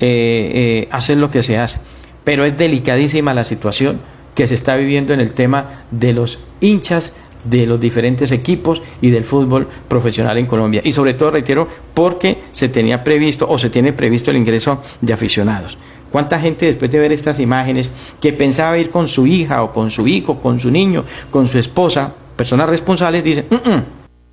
eh, 0.00 0.50
eh, 0.54 0.88
hacer 0.90 1.16
lo 1.16 1.30
que 1.30 1.44
se 1.44 1.58
hace. 1.58 1.78
Pero 2.24 2.44
es 2.44 2.58
delicadísima 2.58 3.34
la 3.34 3.44
situación 3.44 4.00
que 4.34 4.48
se 4.48 4.54
está 4.54 4.74
viviendo 4.76 5.14
en 5.14 5.20
el 5.20 5.32
tema 5.32 5.84
de 5.92 6.12
los 6.12 6.40
hinchas 6.60 7.12
de 7.44 7.66
los 7.66 7.80
diferentes 7.80 8.32
equipos 8.32 8.82
y 9.00 9.10
del 9.10 9.24
fútbol 9.24 9.68
profesional 9.88 10.38
en 10.38 10.46
Colombia. 10.46 10.80
Y 10.84 10.92
sobre 10.92 11.14
todo, 11.14 11.30
reitero, 11.30 11.68
porque 11.94 12.42
se 12.50 12.68
tenía 12.68 13.04
previsto 13.04 13.46
o 13.48 13.58
se 13.58 13.70
tiene 13.70 13.92
previsto 13.92 14.30
el 14.30 14.36
ingreso 14.36 14.80
de 15.00 15.12
aficionados. 15.12 15.78
¿Cuánta 16.10 16.40
gente 16.40 16.66
después 16.66 16.90
de 16.90 16.98
ver 16.98 17.12
estas 17.12 17.40
imágenes 17.40 17.92
que 18.20 18.32
pensaba 18.32 18.78
ir 18.78 18.90
con 18.90 19.08
su 19.08 19.26
hija 19.26 19.62
o 19.62 19.72
con 19.72 19.90
su 19.90 20.06
hijo, 20.06 20.40
con 20.40 20.58
su 20.58 20.70
niño, 20.70 21.04
con 21.30 21.48
su 21.48 21.58
esposa, 21.58 22.14
personas 22.36 22.68
responsables, 22.68 23.24
dicen, 23.24 23.46
mm, 23.50 23.54
mm, 23.54 23.84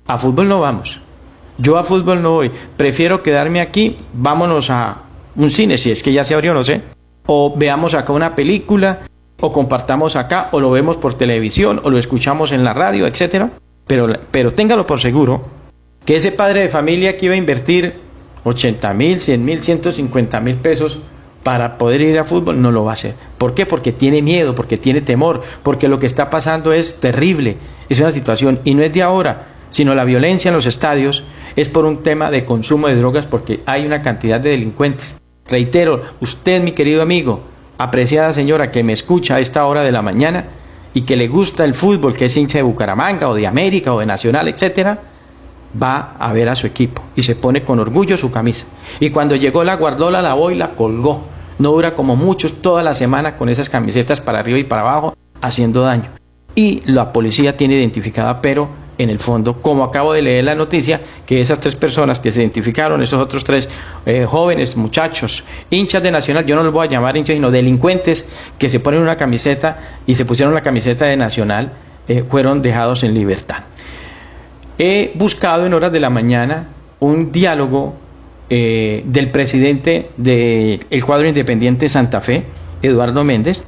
a 0.06 0.18
fútbol 0.18 0.48
no 0.48 0.60
vamos, 0.60 1.00
yo 1.58 1.78
a 1.78 1.84
fútbol 1.84 2.22
no 2.22 2.32
voy, 2.32 2.50
prefiero 2.76 3.22
quedarme 3.22 3.60
aquí, 3.60 3.96
vámonos 4.12 4.70
a 4.70 5.02
un 5.36 5.50
cine, 5.50 5.78
si 5.78 5.90
es 5.90 6.02
que 6.02 6.12
ya 6.12 6.24
se 6.24 6.34
abrió, 6.34 6.54
no 6.54 6.64
sé, 6.64 6.82
o 7.26 7.54
veamos 7.56 7.94
acá 7.94 8.12
una 8.12 8.34
película, 8.34 9.00
o 9.46 9.52
compartamos 9.52 10.16
acá, 10.16 10.48
o 10.52 10.60
lo 10.60 10.70
vemos 10.70 10.96
por 10.96 11.14
televisión, 11.14 11.80
o 11.84 11.90
lo 11.90 11.98
escuchamos 11.98 12.50
en 12.52 12.64
la 12.64 12.72
radio, 12.72 13.06
etcétera. 13.06 13.50
Pero, 13.86 14.08
pero 14.30 14.52
téngalo 14.52 14.86
por 14.86 15.00
seguro 15.00 15.44
que 16.06 16.16
ese 16.16 16.32
padre 16.32 16.60
de 16.60 16.68
familia 16.68 17.16
que 17.16 17.26
iba 17.26 17.34
a 17.34 17.38
invertir 17.38 18.00
80 18.44 18.94
mil, 18.94 19.20
100 19.20 19.44
mil, 19.44 19.62
150 19.62 20.40
mil 20.40 20.56
pesos 20.56 20.98
para 21.42 21.76
poder 21.76 22.00
ir 22.00 22.18
a 22.18 22.24
fútbol 22.24 22.60
no 22.60 22.72
lo 22.72 22.84
va 22.84 22.92
a 22.92 22.94
hacer. 22.94 23.14
¿Por 23.36 23.54
qué? 23.54 23.66
Porque 23.66 23.92
tiene 23.92 24.22
miedo, 24.22 24.54
porque 24.54 24.78
tiene 24.78 25.02
temor, 25.02 25.42
porque 25.62 25.88
lo 25.88 25.98
que 25.98 26.06
está 26.06 26.30
pasando 26.30 26.72
es 26.72 27.00
terrible. 27.00 27.58
Es 27.90 28.00
una 28.00 28.12
situación 28.12 28.60
y 28.64 28.74
no 28.74 28.82
es 28.82 28.94
de 28.94 29.02
ahora, 29.02 29.48
sino 29.68 29.94
la 29.94 30.04
violencia 30.04 30.48
en 30.48 30.54
los 30.54 30.66
estadios 30.66 31.22
es 31.54 31.68
por 31.68 31.84
un 31.84 32.02
tema 32.02 32.30
de 32.30 32.46
consumo 32.46 32.88
de 32.88 32.96
drogas 32.96 33.26
porque 33.26 33.60
hay 33.66 33.84
una 33.84 34.00
cantidad 34.00 34.40
de 34.40 34.50
delincuentes. 34.50 35.16
Reitero, 35.46 36.02
usted, 36.20 36.62
mi 36.62 36.72
querido 36.72 37.02
amigo, 37.02 37.40
apreciada 37.78 38.32
señora 38.32 38.70
que 38.70 38.82
me 38.82 38.92
escucha 38.92 39.36
a 39.36 39.40
esta 39.40 39.66
hora 39.66 39.82
de 39.82 39.92
la 39.92 40.02
mañana 40.02 40.46
y 40.92 41.02
que 41.02 41.16
le 41.16 41.28
gusta 41.28 41.64
el 41.64 41.74
fútbol, 41.74 42.14
que 42.14 42.26
es 42.26 42.36
hincha 42.36 42.58
de 42.58 42.62
Bucaramanga 42.62 43.28
o 43.28 43.34
de 43.34 43.46
América 43.46 43.92
o 43.92 44.00
de 44.00 44.06
Nacional, 44.06 44.48
etcétera, 44.48 45.00
va 45.80 46.14
a 46.18 46.32
ver 46.32 46.48
a 46.48 46.56
su 46.56 46.66
equipo 46.66 47.02
y 47.16 47.22
se 47.22 47.34
pone 47.34 47.64
con 47.64 47.80
orgullo 47.80 48.16
su 48.16 48.30
camisa. 48.30 48.66
Y 49.00 49.10
cuando 49.10 49.34
llegó 49.34 49.64
la 49.64 49.76
guardó, 49.76 50.10
la 50.10 50.22
lavó 50.22 50.50
y 50.50 50.54
la 50.54 50.70
colgó. 50.70 51.24
No 51.58 51.70
dura 51.70 51.94
como 51.94 52.16
muchos 52.16 52.62
toda 52.62 52.82
la 52.82 52.94
semana 52.94 53.36
con 53.36 53.48
esas 53.48 53.68
camisetas 53.68 54.20
para 54.20 54.40
arriba 54.40 54.58
y 54.58 54.64
para 54.64 54.82
abajo 54.82 55.16
haciendo 55.40 55.82
daño. 55.82 56.10
Y 56.54 56.82
la 56.86 57.12
policía 57.12 57.56
tiene 57.56 57.74
identificada, 57.74 58.40
pero 58.40 58.68
en 58.98 59.10
el 59.10 59.18
fondo, 59.18 59.60
como 59.60 59.84
acabo 59.84 60.12
de 60.12 60.22
leer 60.22 60.44
la 60.44 60.54
noticia, 60.54 61.00
que 61.26 61.40
esas 61.40 61.60
tres 61.60 61.76
personas 61.76 62.20
que 62.20 62.30
se 62.32 62.40
identificaron, 62.40 63.02
esos 63.02 63.20
otros 63.20 63.44
tres 63.44 63.68
eh, 64.06 64.26
jóvenes, 64.28 64.76
muchachos, 64.76 65.44
hinchas 65.70 66.02
de 66.02 66.10
Nacional, 66.10 66.46
yo 66.46 66.56
no 66.56 66.62
los 66.62 66.72
voy 66.72 66.86
a 66.86 66.90
llamar 66.90 67.16
hinchas, 67.16 67.34
sino 67.34 67.50
delincuentes 67.50 68.28
que 68.58 68.68
se 68.68 68.80
ponen 68.80 69.00
una 69.00 69.16
camiseta 69.16 69.78
y 70.06 70.14
se 70.14 70.24
pusieron 70.24 70.54
la 70.54 70.62
camiseta 70.62 71.06
de 71.06 71.16
Nacional, 71.16 71.72
eh, 72.08 72.24
fueron 72.28 72.62
dejados 72.62 73.02
en 73.02 73.14
libertad. 73.14 73.64
He 74.78 75.12
buscado 75.14 75.66
en 75.66 75.74
horas 75.74 75.92
de 75.92 76.00
la 76.00 76.10
mañana 76.10 76.68
un 77.00 77.32
diálogo 77.32 77.94
eh, 78.50 79.02
del 79.06 79.30
presidente 79.30 80.10
del 80.16 81.04
cuadro 81.04 81.28
independiente 81.28 81.88
Santa 81.88 82.20
Fe, 82.20 82.44
Eduardo 82.82 83.24
Méndez, 83.24 83.64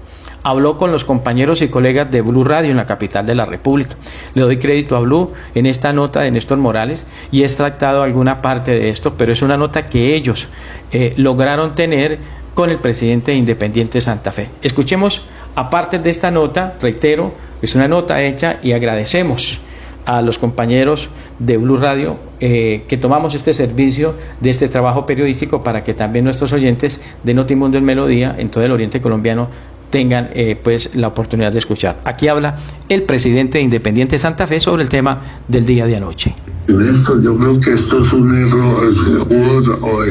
habló 0.46 0.78
con 0.78 0.92
los 0.92 1.04
compañeros 1.04 1.60
y 1.60 1.66
colegas 1.66 2.08
de 2.08 2.20
Blue 2.20 2.44
Radio 2.44 2.70
en 2.70 2.76
la 2.76 2.86
capital 2.86 3.26
de 3.26 3.34
la 3.34 3.46
República. 3.46 3.96
Le 4.34 4.42
doy 4.42 4.58
crédito 4.58 4.94
a 4.94 5.00
Blue 5.00 5.32
en 5.56 5.66
esta 5.66 5.92
nota 5.92 6.20
de 6.20 6.30
Néstor 6.30 6.58
Morales 6.58 7.04
y 7.32 7.42
he 7.42 7.44
extractado 7.44 8.04
alguna 8.04 8.42
parte 8.42 8.70
de 8.70 8.88
esto, 8.88 9.14
pero 9.18 9.32
es 9.32 9.42
una 9.42 9.56
nota 9.56 9.86
que 9.86 10.14
ellos 10.14 10.46
eh, 10.92 11.14
lograron 11.16 11.74
tener 11.74 12.20
con 12.54 12.70
el 12.70 12.78
presidente 12.78 13.34
Independiente 13.34 14.00
Santa 14.00 14.30
Fe. 14.30 14.48
Escuchemos, 14.62 15.22
aparte 15.56 15.98
de 15.98 16.10
esta 16.10 16.30
nota, 16.30 16.76
reitero, 16.80 17.34
es 17.60 17.74
una 17.74 17.88
nota 17.88 18.22
hecha 18.22 18.60
y 18.62 18.70
agradecemos 18.70 19.58
a 20.04 20.22
los 20.22 20.38
compañeros 20.38 21.10
de 21.40 21.56
Blue 21.56 21.76
Radio 21.76 22.16
eh, 22.38 22.84
que 22.86 22.96
tomamos 22.96 23.34
este 23.34 23.52
servicio 23.52 24.14
de 24.40 24.50
este 24.50 24.68
trabajo 24.68 25.04
periodístico 25.04 25.64
para 25.64 25.82
que 25.82 25.94
también 25.94 26.24
nuestros 26.24 26.52
oyentes 26.52 27.00
de 27.24 27.34
Notimundo 27.34 27.76
en 27.76 27.84
Melodía 27.84 28.34
en 28.38 28.48
todo 28.48 28.64
el 28.64 28.70
Oriente 28.70 29.00
colombiano 29.00 29.48
tengan 29.90 30.30
eh, 30.34 30.58
pues 30.62 30.90
la 30.94 31.08
oportunidad 31.08 31.52
de 31.52 31.58
escuchar. 31.58 32.00
Aquí 32.04 32.28
habla 32.28 32.56
el 32.88 33.02
presidente 33.04 33.58
de 33.58 33.64
Independiente 33.64 34.18
Santa 34.18 34.46
Fe 34.46 34.60
sobre 34.60 34.82
el 34.82 34.88
tema 34.88 35.20
del 35.48 35.66
día 35.66 35.86
de 35.86 35.96
anoche. 35.96 36.34
yo 36.68 37.36
creo 37.38 37.60
que 37.60 37.72
esto 37.72 38.02
es 38.02 38.12
un 38.12 38.34
error, 38.34 38.92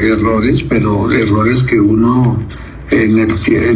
errores, 0.02 0.62
pero 0.62 1.10
errores 1.10 1.62
que 1.62 1.80
uno 1.80 2.38
en 2.90 3.18
el, 3.18 3.30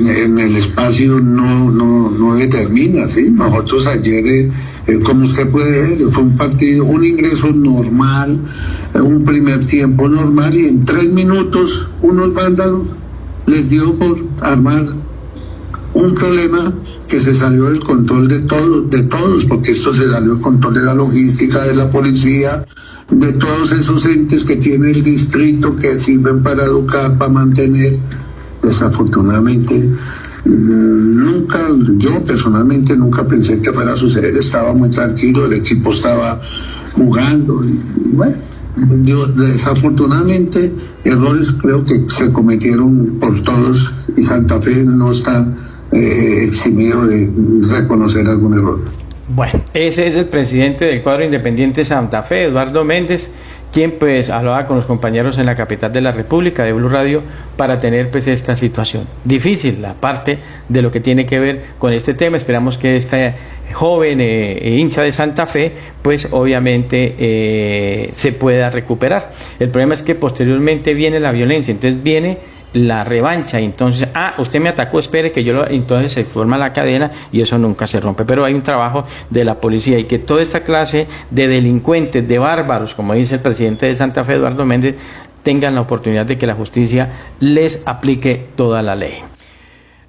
en, 0.09 0.39
el 0.39 0.57
espacio 0.57 1.21
no, 1.21 1.71
no, 1.71 2.11
no 2.11 2.35
determina, 2.37 3.09
¿sí? 3.09 3.29
Nosotros 3.31 3.87
ayer, 3.89 4.25
eh, 4.25 4.53
eh, 4.87 5.01
como 5.01 5.25
usted 5.25 5.51
puede 5.51 5.97
ver, 5.97 6.11
fue 6.11 6.23
un 6.23 6.37
partido, 6.37 6.85
un 6.85 7.05
ingreso 7.05 7.51
normal, 7.51 8.41
un 8.95 9.25
primer 9.25 9.67
tiempo 9.67 10.09
normal 10.09 10.55
y 10.55 10.69
en 10.69 10.85
tres 10.85 11.11
minutos 11.11 11.89
unos 12.03 12.33
vándalos 12.33 12.87
les 13.47 13.69
dio 13.69 13.99
por 13.99 14.17
armar 14.41 15.00
un 15.93 16.15
problema 16.15 16.73
que 17.09 17.21
se 17.21 17.35
salió 17.35 17.65
del 17.65 17.81
control 17.81 18.29
de 18.29 18.41
todos, 18.41 18.91
de 18.91 19.03
todos, 19.05 19.45
porque 19.47 19.73
esto 19.73 19.93
se 19.93 20.09
salió 20.09 20.35
del 20.35 20.43
control 20.43 20.75
de 20.75 20.83
la 20.83 20.95
logística, 20.95 21.65
de 21.65 21.75
la 21.75 21.91
policía, 21.91 22.65
de 23.11 23.33
todos 23.33 23.73
esos 23.73 24.05
entes 24.07 24.45
que 24.45 24.57
tiene 24.57 24.93
el 24.93 25.03
distrito 25.03 25.75
que 25.77 25.99
sirven 25.99 26.43
para 26.43 26.65
educar, 26.65 27.19
para 27.19 27.33
mantener. 27.33 27.99
Desafortunadamente, 28.63 29.91
nunca, 30.45 31.69
yo 31.97 32.25
personalmente 32.25 32.97
nunca 32.97 33.27
pensé 33.27 33.61
que 33.61 33.73
fuera 33.73 33.93
a 33.93 33.97
suceder, 33.97 34.37
estaba 34.37 34.75
muy 34.75 34.91
tranquilo, 34.91 35.47
el 35.47 35.55
equipo 35.55 35.91
estaba 35.91 36.41
jugando 36.93 37.65
y 37.65 37.81
bueno. 38.13 38.37
desafortunadamente, 39.37 40.73
errores 41.05 41.53
creo 41.53 41.85
que 41.85 42.05
se 42.09 42.33
cometieron 42.33 43.19
por 43.19 43.43
todos 43.43 43.93
y 44.17 44.23
Santa 44.23 44.61
Fe 44.61 44.85
no 44.85 45.11
está 45.11 45.47
eh, 45.93 46.45
eximido 46.45 47.07
de 47.07 47.29
reconocer 47.71 48.27
algún 48.27 48.55
error. 48.55 48.81
Bueno, 49.33 49.61
ese 49.75 50.09
es 50.09 50.15
el 50.15 50.27
presidente 50.27 50.85
del 50.87 51.03
cuadro 51.03 51.25
independiente 51.25 51.85
Santa 51.85 52.25
Fe, 52.25 52.45
Eduardo 52.45 52.85
Méndez, 52.85 53.31
quien 53.73 53.93
pues 53.93 54.29
hablaba 54.29 54.67
con 54.67 54.77
los 54.77 54.87
compañeros 54.87 55.39
en 55.39 55.47
la 55.47 55.55
capital 55.55 55.93
de 55.93 56.01
la 56.01 56.11
República 56.11 56.65
de 56.65 56.73
Blue 56.73 56.89
Radio 56.89 57.23
para 57.57 57.79
tener 57.79 58.11
pues 58.11 58.27
esta 58.27 58.57
situación. 58.57 59.07
Difícil 59.25 59.81
la 59.81 59.95
parte 59.95 60.39
de 60.69 60.83
lo 60.83 60.91
que 60.91 60.99
tiene 60.99 61.27
que 61.27 61.39
ver 61.39 61.65
con 61.79 61.93
este 61.93 62.15
tema. 62.15 62.37
Esperamos 62.37 62.77
que 62.77 62.97
este 62.97 63.35
joven 63.73 64.21
eh, 64.21 64.59
e 64.59 64.77
hincha 64.79 65.03
de 65.03 65.13
Santa 65.13 65.47
Fe 65.47 65.75
pues 66.03 66.29
obviamente 66.33 67.15
eh, 67.19 68.11
se 68.13 68.33
pueda 68.33 68.71
recuperar. 68.71 69.31
El 69.61 69.71
problema 69.71 69.95
es 69.95 70.03
que 70.03 70.17
posteriormente 70.17 70.93
viene 70.95 71.21
la 71.21 71.31
violencia, 71.31 71.71
entonces 71.71 72.03
viene 72.03 72.39
la 72.73 73.05
revancha. 73.05 73.59
Entonces, 73.61 74.09
ah, 74.15 74.35
usted 74.39 74.61
me 74.61 74.69
atacó, 74.69 74.99
espere 74.99 75.33
que 75.33 75.45
yo 75.45 75.53
lo. 75.53 75.69
Entonces 75.69 76.13
se 76.13 76.25
forma 76.25 76.59
la 76.59 76.73
cadena 76.73 77.11
y 77.33 77.41
eso 77.41 77.59
nunca 77.59 77.87
se 77.87 78.01
rompe. 78.01 78.25
Pero 78.25 78.45
hay 78.45 78.55
un 78.55 78.63
trabajo 78.63 79.05
de 79.31 79.45
la 79.45 79.61
policía 79.61 79.99
y 79.99 80.05
que 80.05 80.19
toda 80.19 80.43
esta 80.43 80.61
clase 80.61 81.07
de 81.31 81.49
delincuentes, 81.49 82.27
de 82.27 82.39
bárbaros, 82.39 82.95
como 82.95 83.15
dice 83.15 83.37
el 83.37 83.41
presidente 83.41 83.87
de 83.87 83.95
Santa 83.95 84.25
Fe, 84.25 84.35
Eduardo 84.35 84.65
Méndez, 84.65 84.97
tengan 85.43 85.75
la 85.75 85.81
oportunidad 85.81 86.27
de 86.27 86.39
que 86.39 86.47
la 86.47 86.55
justicia 86.55 87.11
les 87.41 87.83
aplique 87.87 88.49
toda 88.57 88.83
la 88.83 88.95
ley. 88.95 89.23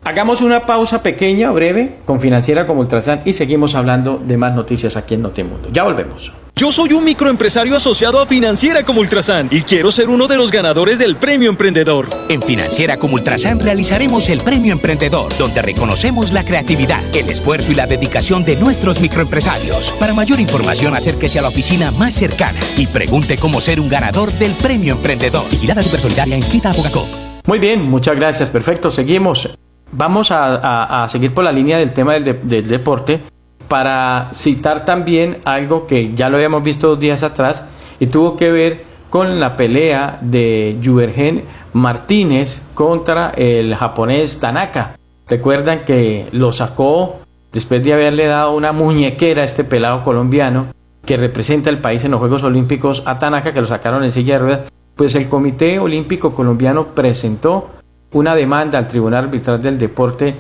Hagamos 0.04 0.42
una 0.42 0.66
pausa 0.66 1.04
pequeña, 1.04 1.52
breve, 1.52 1.98
con 2.06 2.20
Financiera 2.20 2.66
como 2.66 2.82
Ultrasan 2.82 3.22
y 3.24 3.34
seguimos 3.34 3.76
hablando 3.76 4.18
de 4.18 4.36
más 4.36 4.56
noticias 4.56 4.98
aquí 4.98 5.14
en 5.14 5.22
Notimundo. 5.22 5.70
Ya 5.72 5.84
volvemos. 5.84 6.34
Yo 6.56 6.72
soy 6.72 6.94
un 6.94 7.04
microempresario 7.04 7.76
asociado 7.76 8.22
a 8.22 8.28
Financiera 8.28 8.84
como 8.84 9.02
Ultrasan 9.02 9.48
y 9.50 9.62
quiero 9.62 9.92
ser 9.92 10.10
uno 10.10 10.28
de 10.28 10.38
los 10.38 10.52
ganadores 10.52 11.00
del 11.00 11.16
Premio 11.16 11.50
Emprendedor. 11.50 12.08
En 12.30 12.42
Financiera 12.42 12.98
como 12.98 13.16
Ultrasan 13.16 13.60
realizaremos 13.60 14.30
el 14.30 14.42
Premio 14.42 14.74
Emprendedor, 14.74 15.36
donde 15.40 15.62
reconocemos 15.62 16.32
la 16.32 16.44
creatividad, 16.44 17.02
el 17.16 17.30
esfuerzo 17.30 17.72
y 17.72 17.76
la 17.76 17.88
dedicación 17.88 18.44
de 18.44 18.58
nuestros 18.58 19.00
microempresarios. 19.02 19.92
Para 20.00 20.14
mayor 20.14 20.40
información, 20.40 20.94
acérquese 20.94 21.40
a 21.40 21.42
la 21.42 21.48
oficina 21.48 21.90
más 21.92 22.14
cercana 22.14 22.60
y 22.78 22.86
pregunte 22.86 23.38
cómo 23.38 23.60
ser 23.60 23.80
un 23.80 23.90
ganador 23.90 24.32
del 24.34 24.52
Premio 24.54 24.94
Emprendedor. 24.94 25.50
Vigilada 25.50 25.82
Supersolidaria 25.82 26.38
inscrita 26.38 26.72
a 26.72 26.74
Bogacó. 26.74 27.08
Muy 27.48 27.58
bien, 27.58 27.82
muchas 27.82 28.16
gracias. 28.16 28.50
Perfecto, 28.50 28.92
seguimos. 28.92 29.50
Vamos 29.94 30.30
a, 30.32 31.08
seguir 31.10 31.34
por 31.34 31.44
la 31.44 31.52
línea 31.52 31.78
del 31.78 31.92
tema 31.92 32.14
del, 32.14 32.48
del, 32.48 32.68
deporte 32.68 33.24
para 33.72 34.32
citar 34.34 34.84
también 34.84 35.38
algo 35.46 35.88
que 35.88 36.14
ya 36.14 36.30
lo 36.30 36.36
habíamos 36.36 36.62
visto 36.62 36.90
dos 36.90 37.00
días 37.00 37.24
atrás 37.24 37.64
y 38.02 38.08
tuvo 38.08 38.36
que 38.36 38.52
ver 38.52 38.84
con 39.10 39.40
la 39.40 39.56
pelea 39.56 40.20
de 40.20 40.78
Juergen 40.84 41.46
Martínez 41.72 42.64
contra 42.74 43.30
el 43.30 43.74
japonés 43.74 44.42
Tanaka. 44.42 44.98
Recuerdan 45.26 45.86
que 45.86 46.28
lo 46.34 46.52
sacó 46.52 47.22
después 47.54 47.82
de 47.82 47.94
haberle 47.94 48.26
dado 48.26 48.52
una 48.58 48.74
muñequera 48.74 49.44
a 49.44 49.46
este 49.46 49.64
pelado 49.64 50.04
colombiano 50.04 50.68
que 51.06 51.16
representa 51.16 51.70
el 51.70 51.80
país 51.80 52.04
en 52.04 52.12
los 52.12 52.20
Juegos 52.20 52.44
Olímpicos 52.44 53.04
a 53.06 53.20
Tanaka, 53.20 53.54
que 53.54 53.62
lo 53.62 53.68
sacaron 53.68 54.04
en 54.04 54.12
silla 54.12 54.34
de 54.34 54.40
ruedas, 54.40 54.72
pues 54.98 55.16
el 55.16 55.30
Comité 55.30 55.80
Olímpico 55.80 56.36
Colombiano 56.36 56.88
presentó 56.88 57.70
una 58.12 58.36
demanda 58.36 58.80
al 58.80 58.90
Tribunal 58.90 59.24
Arbitral 59.24 59.62
del 59.62 59.78
Deporte 59.78 60.36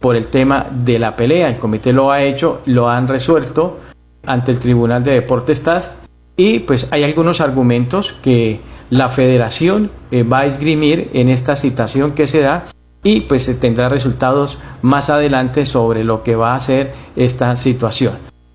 por 0.00 0.16
el 0.16 0.26
tema 0.26 0.66
de 0.70 0.98
la 0.98 1.16
pelea. 1.16 1.48
El 1.48 1.58
comité 1.58 1.92
lo 1.92 2.10
ha 2.10 2.22
hecho, 2.22 2.60
lo 2.66 2.88
han 2.88 3.08
resuelto 3.08 3.78
ante 4.24 4.52
el 4.52 4.58
Tribunal 4.58 5.02
de 5.04 5.12
Deportes 5.12 5.62
TAS 5.62 5.90
y 6.36 6.60
pues 6.60 6.88
hay 6.90 7.04
algunos 7.04 7.40
argumentos 7.40 8.14
que 8.22 8.60
la 8.90 9.08
federación 9.08 9.90
eh, 10.10 10.22
va 10.22 10.40
a 10.40 10.46
esgrimir 10.46 11.10
en 11.14 11.28
esta 11.28 11.56
citación 11.56 12.12
que 12.12 12.26
se 12.26 12.40
da 12.40 12.66
y 13.02 13.22
pues 13.22 13.44
se 13.44 13.54
tendrá 13.54 13.88
resultados 13.88 14.58
más 14.82 15.10
adelante 15.10 15.64
sobre 15.64 16.04
lo 16.04 16.22
que 16.22 16.36
va 16.36 16.54
a 16.54 16.60
ser 16.60 16.92
esta 17.14 17.54
situación. 17.56 18.14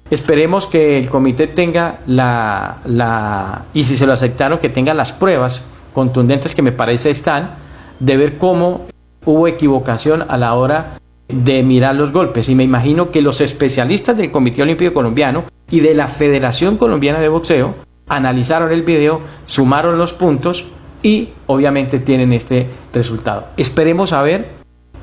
Esperemos 0.09 0.65
que 0.65 0.99
el 0.99 1.09
comité 1.09 1.47
tenga 1.47 2.01
la, 2.05 2.79
la 2.85 3.65
y 3.73 3.85
si 3.85 3.95
se 3.95 4.05
lo 4.05 4.13
aceptaron, 4.13 4.59
que 4.59 4.69
tenga 4.69 4.93
las 4.93 5.13
pruebas 5.13 5.63
contundentes 5.93 6.53
que 6.53 6.61
me 6.61 6.73
parece 6.73 7.09
están 7.09 7.55
de 7.99 8.17
ver 8.17 8.37
cómo 8.37 8.87
hubo 9.25 9.47
equivocación 9.47 10.25
a 10.27 10.37
la 10.37 10.53
hora 10.53 10.97
de 11.31 11.63
mirar 11.63 11.95
los 11.95 12.11
golpes. 12.11 12.49
Y 12.49 12.55
me 12.55 12.63
imagino 12.63 13.11
que 13.11 13.21
los 13.21 13.41
especialistas 13.41 14.17
del 14.17 14.31
Comité 14.31 14.61
Olímpico 14.61 14.93
Colombiano 14.93 15.45
y 15.69 15.79
de 15.79 15.93
la 15.93 16.07
Federación 16.07 16.77
Colombiana 16.77 17.19
de 17.19 17.29
Boxeo 17.29 17.75
analizaron 18.07 18.71
el 18.71 18.83
video, 18.83 19.21
sumaron 19.45 19.97
los 19.97 20.13
puntos 20.13 20.65
y 21.01 21.29
obviamente 21.47 21.99
tienen 21.99 22.33
este 22.33 22.67
resultado. 22.93 23.47
Esperemos 23.57 24.13
a 24.13 24.21
ver, 24.21 24.49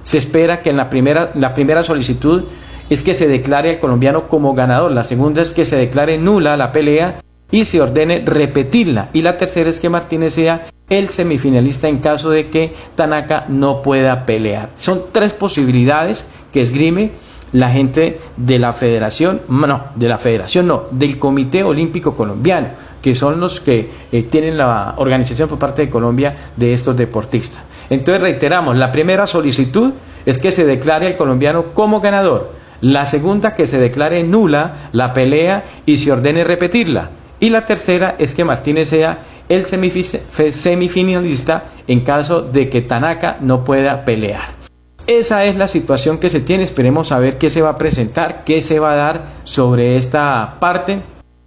se 0.03 0.19
espera 0.19 0.63
que 0.63 0.71
en 0.71 0.77
la 0.77 0.91
primera, 0.91 1.31
la 1.35 1.55
primera 1.55 1.83
solicitud 1.83 2.45
es 2.91 3.03
que 3.03 3.15
se 3.15 3.29
declare 3.29 3.71
al 3.71 3.79
colombiano 3.79 4.29
como 4.29 4.55
ganador, 4.55 4.93
la 4.93 5.05
segunda 5.05 5.43
es 5.43 5.53
que 5.53 5.67
se 5.67 5.77
declare 5.77 6.19
nula 6.19 6.57
la 6.57 6.73
pelea 6.73 7.21
y 7.51 7.65
se 7.65 7.81
ordene 7.81 8.23
repetirla 8.25 9.11
y 9.13 9.23
la 9.23 9.37
tercera 9.37 9.71
es 9.71 9.81
que 9.81 9.89
Martínez 9.89 10.35
sea 10.35 10.67
el 10.91 11.09
semifinalista 11.09 11.89
en 11.89 11.99
caso 11.99 12.31
de 12.31 12.51
que 12.51 12.75
Tanaka 12.95 13.47
no 13.49 13.83
pueda 13.83 14.27
pelear. 14.27 14.71
Son 14.77 15.03
tres 15.13 15.35
posibilidades 15.35 16.27
que 16.53 16.63
esgrime 16.63 17.13
la 17.53 17.71
gente 17.71 18.21
de 18.37 18.59
la 18.59 18.73
federación, 18.75 19.41
no, 19.49 19.85
de 19.95 20.09
la 20.09 20.19
federación 20.19 20.67
no, 20.67 20.85
del 20.91 21.19
Comité 21.19 21.63
Olímpico 21.63 22.15
Colombiano, 22.15 22.69
que 23.01 23.15
son 23.15 23.41
los 23.41 23.61
que 23.61 23.91
eh, 24.13 24.23
tienen 24.25 24.59
la 24.59 24.95
organización 24.99 25.49
por 25.49 25.59
parte 25.59 25.83
de 25.83 25.91
Colombia 25.91 26.37
de 26.57 26.73
estos 26.73 26.97
deportistas. 26.97 27.63
Entonces 27.91 28.23
reiteramos, 28.23 28.77
la 28.77 28.93
primera 28.93 29.27
solicitud 29.27 29.93
es 30.27 30.39
que 30.39 30.53
se 30.53 30.67
declare 30.67 31.07
al 31.07 31.17
colombiano 31.17 31.73
como 31.73 32.01
ganador, 32.01 32.53
la 32.81 33.07
segunda 33.07 33.55
que 33.55 33.67
se 33.67 33.79
declare 33.79 34.23
nula 34.25 34.91
la 34.93 35.13
pelea 35.13 35.65
y 35.87 35.97
se 35.97 36.13
ordene 36.13 36.45
repetirla, 36.45 37.11
y 37.41 37.51
la 37.51 37.67
tercera 37.67 38.17
es 38.19 38.35
que 38.35 38.45
Martínez 38.45 38.89
sea 38.89 39.25
el 39.49 39.65
semifinalista 39.65 41.65
en 41.87 42.01
caso 42.01 42.43
de 42.43 42.69
que 42.69 42.83
Tanaka 42.83 43.39
no 43.41 43.65
pueda 43.65 44.05
pelear. 44.05 44.59
Esa 45.07 45.47
es 45.47 45.57
la 45.57 45.69
situación 45.69 46.19
que 46.19 46.29
se 46.29 46.41
tiene. 46.41 46.65
Esperemos 46.65 47.13
a 47.13 47.19
ver 47.19 47.39
qué 47.39 47.49
se 47.49 47.63
va 47.63 47.71
a 47.71 47.79
presentar, 47.79 48.45
qué 48.45 48.61
se 48.61 48.79
va 48.79 48.93
a 48.93 48.97
dar 48.97 49.25
sobre 49.45 49.97
esta 49.97 50.57
parte 50.61 51.01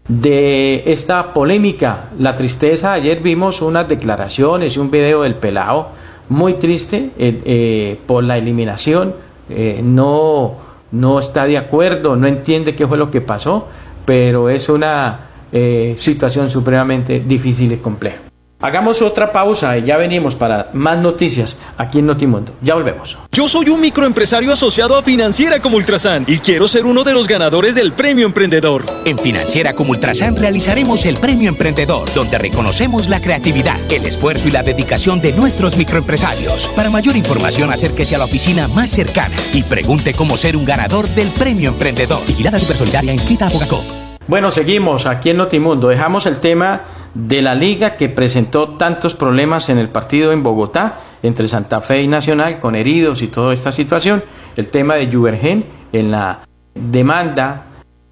de 0.08 0.84
esta 0.88 1.34
polémica. 1.34 2.10
La 2.18 2.36
tristeza, 2.36 2.94
ayer 2.94 3.20
vimos 3.20 3.62
unas 3.62 3.88
declaraciones 3.88 4.76
y 4.76 4.80
un 4.80 4.90
video 4.90 5.22
del 5.22 5.36
pelado 5.36 5.90
muy 6.30 6.56
triste 6.56 7.12
eh, 7.18 7.42
eh, 7.46 8.00
por 8.08 8.24
la 8.24 8.38
eliminación. 8.38 9.14
Eh, 9.50 9.82
no, 9.84 10.56
no 10.92 11.20
está 11.20 11.46
de 11.46 11.58
acuerdo, 11.58 12.16
no 12.16 12.26
entiende 12.26 12.74
qué 12.74 12.88
fue 12.88 12.98
lo 12.98 13.12
que 13.12 13.22
pasó, 13.22 13.68
pero 14.06 14.50
es 14.50 14.70
una 14.70 15.31
situación 15.52 16.50
supremamente 16.50 17.20
difícil 17.20 17.72
y 17.72 17.78
compleja. 17.78 18.32
Hagamos 18.62 19.02
otra 19.02 19.32
pausa 19.32 19.76
y 19.80 19.86
ya 19.86 19.98
venimos 19.98 20.36
para 20.36 20.70
más 20.74 21.00
noticias 21.00 21.56
aquí 21.78 21.98
en 21.98 22.06
Notimundo. 22.06 22.54
Ya 22.62 22.76
volvemos. 22.76 23.18
Yo 23.32 23.48
soy 23.48 23.70
un 23.70 23.82
microempresario 23.82 24.54
asociado 24.54 24.96
a 24.96 25.02
Financiera 25.02 25.60
como 25.60 25.78
Ultrasan 25.78 26.26
y 26.28 26.38
quiero 26.38 26.68
ser 26.68 26.86
uno 26.86 27.04
de 27.04 27.14
los 27.14 27.28
ganadores 27.28 27.74
del 27.74 27.94
Premio 27.94 28.28
Emprendedor. 28.28 28.86
En 29.06 29.18
Financiera 29.18 29.74
como 29.74 29.92
Ultrasan 29.92 30.36
realizaremos 30.36 31.06
el 31.06 31.18
Premio 31.18 31.50
Emprendedor, 31.50 32.14
donde 32.14 32.38
reconocemos 32.38 33.10
la 33.10 33.20
creatividad, 33.20 33.80
el 33.92 34.06
esfuerzo 34.06 34.48
y 34.48 34.52
la 34.52 34.62
dedicación 34.62 35.22
de 35.22 35.34
nuestros 35.34 35.76
microempresarios. 35.76 36.68
Para 36.76 36.92
mayor 36.92 37.16
información, 37.16 37.72
acérquese 37.72 38.14
a 38.16 38.20
la 38.20 38.26
oficina 38.26 38.68
más 38.68 38.92
cercana 38.92 39.36
y 39.54 39.64
pregunte 39.64 40.14
cómo 40.14 40.38
ser 40.38 40.56
un 40.56 40.66
ganador 40.66 41.08
del 41.10 41.30
Premio 41.30 41.70
Emprendedor. 41.70 42.24
Vigilada 42.28 42.60
Supersolidaria 42.60 43.12
inscrita 43.12 43.48
a 43.48 43.50
Fogacop. 43.50 44.01
Bueno, 44.32 44.50
seguimos 44.50 45.08
aquí 45.08 45.32
en 45.32 45.36
Notimundo. 45.36 45.90
Dejamos 45.90 46.26
el 46.26 46.38
tema 46.38 46.84
de 47.14 47.42
la 47.42 47.54
liga 47.54 47.98
que 47.98 48.08
presentó 48.08 48.78
tantos 48.78 49.14
problemas 49.14 49.68
en 49.68 49.78
el 49.78 49.90
partido 49.90 50.32
en 50.32 50.42
Bogotá 50.42 51.02
entre 51.22 51.50
Santa 51.50 51.82
Fe 51.82 52.02
y 52.02 52.08
Nacional 52.08 52.62
con 52.62 52.76
heridos 52.76 53.22
y 53.22 53.28
toda 53.28 53.54
esta 53.54 53.74
situación. 53.74 54.24
El 54.56 54.70
tema 54.70 54.96
de 54.96 55.12
Juvergen 55.12 55.66
en 55.92 56.12
la 56.12 56.48
demanda 56.74 57.66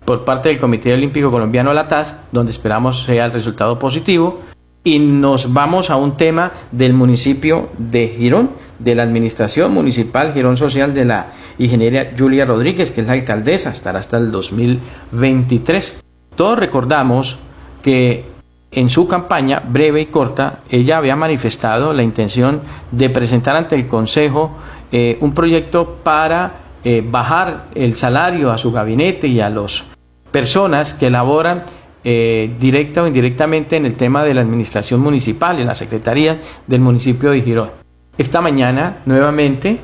por 0.04 0.26
parte 0.26 0.50
del 0.50 0.60
Comité 0.60 0.94
Olímpico 0.94 1.32
Colombiano 1.32 1.72
la 1.72 1.88
TAS, 1.88 2.14
donde 2.34 2.52
esperamos 2.52 3.06
sea 3.06 3.24
el 3.24 3.32
resultado 3.32 3.80
positivo. 3.80 4.42
Y 4.84 5.00
nos 5.00 5.54
vamos 5.54 5.90
a 5.90 5.96
un 5.96 6.18
tema 6.18 6.52
del 6.74 6.92
municipio 6.92 7.70
de 7.78 8.10
Girón, 8.10 8.52
de 8.78 8.94
la 8.94 9.04
Administración 9.04 9.74
Municipal 9.74 10.34
Girón 10.34 10.58
Social 10.58 10.94
de 10.94 11.06
la 11.06 11.28
ingeniera 11.58 12.12
Julia 12.18 12.44
Rodríguez, 12.44 12.92
que 12.92 13.00
es 13.00 13.08
la 13.08 13.14
alcaldesa, 13.14 13.70
estará 13.70 14.00
hasta 14.00 14.18
el 14.18 14.32
2023. 14.32 16.09
Todos 16.40 16.58
recordamos 16.58 17.38
que 17.82 18.24
en 18.72 18.90
su 18.90 19.10
campaña 19.10 19.62
breve 19.68 20.00
y 20.00 20.06
corta, 20.06 20.60
ella 20.70 20.98
había 20.98 21.18
manifestado 21.18 21.92
la 21.92 22.02
intención 22.02 22.62
de 22.92 23.10
presentar 23.10 23.58
ante 23.58 23.76
el 23.76 23.90
Consejo 23.90 24.52
eh, 24.90 25.18
un 25.20 25.34
proyecto 25.34 25.98
para 26.02 26.54
eh, 26.86 27.04
bajar 27.06 27.66
el 27.76 27.94
salario 27.94 28.54
a 28.54 28.58
su 28.58 28.72
gabinete 28.72 29.28
y 29.28 29.42
a 29.42 29.50
las 29.50 29.84
personas 30.32 30.94
que 30.94 31.10
laboran 31.10 31.64
eh, 32.06 32.56
directa 32.58 33.04
o 33.04 33.08
indirectamente 33.08 33.76
en 33.76 33.86
el 33.86 33.96
tema 33.96 34.24
de 34.24 34.34
la 34.34 34.40
administración 34.40 35.02
municipal, 35.02 35.60
en 35.60 35.68
la 35.68 35.76
Secretaría 35.76 36.40
del 36.68 36.80
municipio 36.80 37.32
de 37.32 37.42
Girón. 37.42 37.72
Esta 38.18 38.40
mañana, 38.40 39.00
nuevamente, 39.06 39.82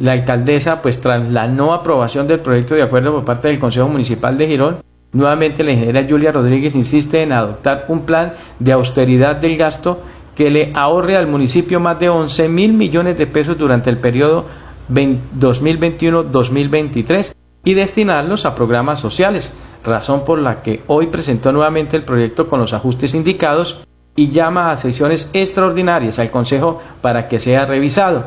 la 0.00 0.12
alcaldesa, 0.12 0.82
pues 0.82 1.00
tras 1.00 1.30
la 1.30 1.48
no 1.48 1.72
aprobación 1.72 2.26
del 2.26 2.40
proyecto 2.40 2.74
de 2.74 2.82
acuerdo 2.82 3.14
por 3.14 3.24
parte 3.24 3.48
del 3.48 3.58
Consejo 3.58 3.88
Municipal 3.88 4.36
de 4.36 4.46
Girón, 4.46 4.84
nuevamente 5.14 5.64
la 5.64 5.72
ingeniera 5.72 6.04
Julia 6.06 6.32
Rodríguez 6.32 6.74
insiste 6.74 7.22
en 7.22 7.32
adoptar 7.32 7.86
un 7.88 8.02
plan 8.02 8.34
de 8.58 8.72
austeridad 8.72 9.36
del 9.36 9.56
gasto 9.56 10.02
que 10.34 10.50
le 10.50 10.70
ahorre 10.74 11.16
al 11.16 11.28
municipio 11.28 11.80
más 11.80 11.98
de 11.98 12.10
11 12.10 12.50
mil 12.50 12.74
millones 12.74 13.16
de 13.16 13.26
pesos 13.26 13.56
durante 13.56 13.88
el 13.88 13.96
periodo 13.98 14.44
2021-2023 14.90 17.32
y 17.64 17.74
destinarlos 17.74 18.44
a 18.44 18.54
programas 18.54 19.00
sociales, 19.00 19.56
razón 19.84 20.24
por 20.24 20.38
la 20.38 20.62
que 20.62 20.82
hoy 20.86 21.06
presentó 21.06 21.52
nuevamente 21.52 21.96
el 21.96 22.04
proyecto 22.04 22.48
con 22.48 22.60
los 22.60 22.74
ajustes 22.74 23.14
indicados 23.14 23.80
y 24.16 24.28
llama 24.28 24.70
a 24.70 24.76
sesiones 24.76 25.30
extraordinarias 25.32 26.18
al 26.18 26.30
Consejo 26.30 26.80
para 27.00 27.28
que 27.28 27.38
sea 27.38 27.66
revisado. 27.66 28.26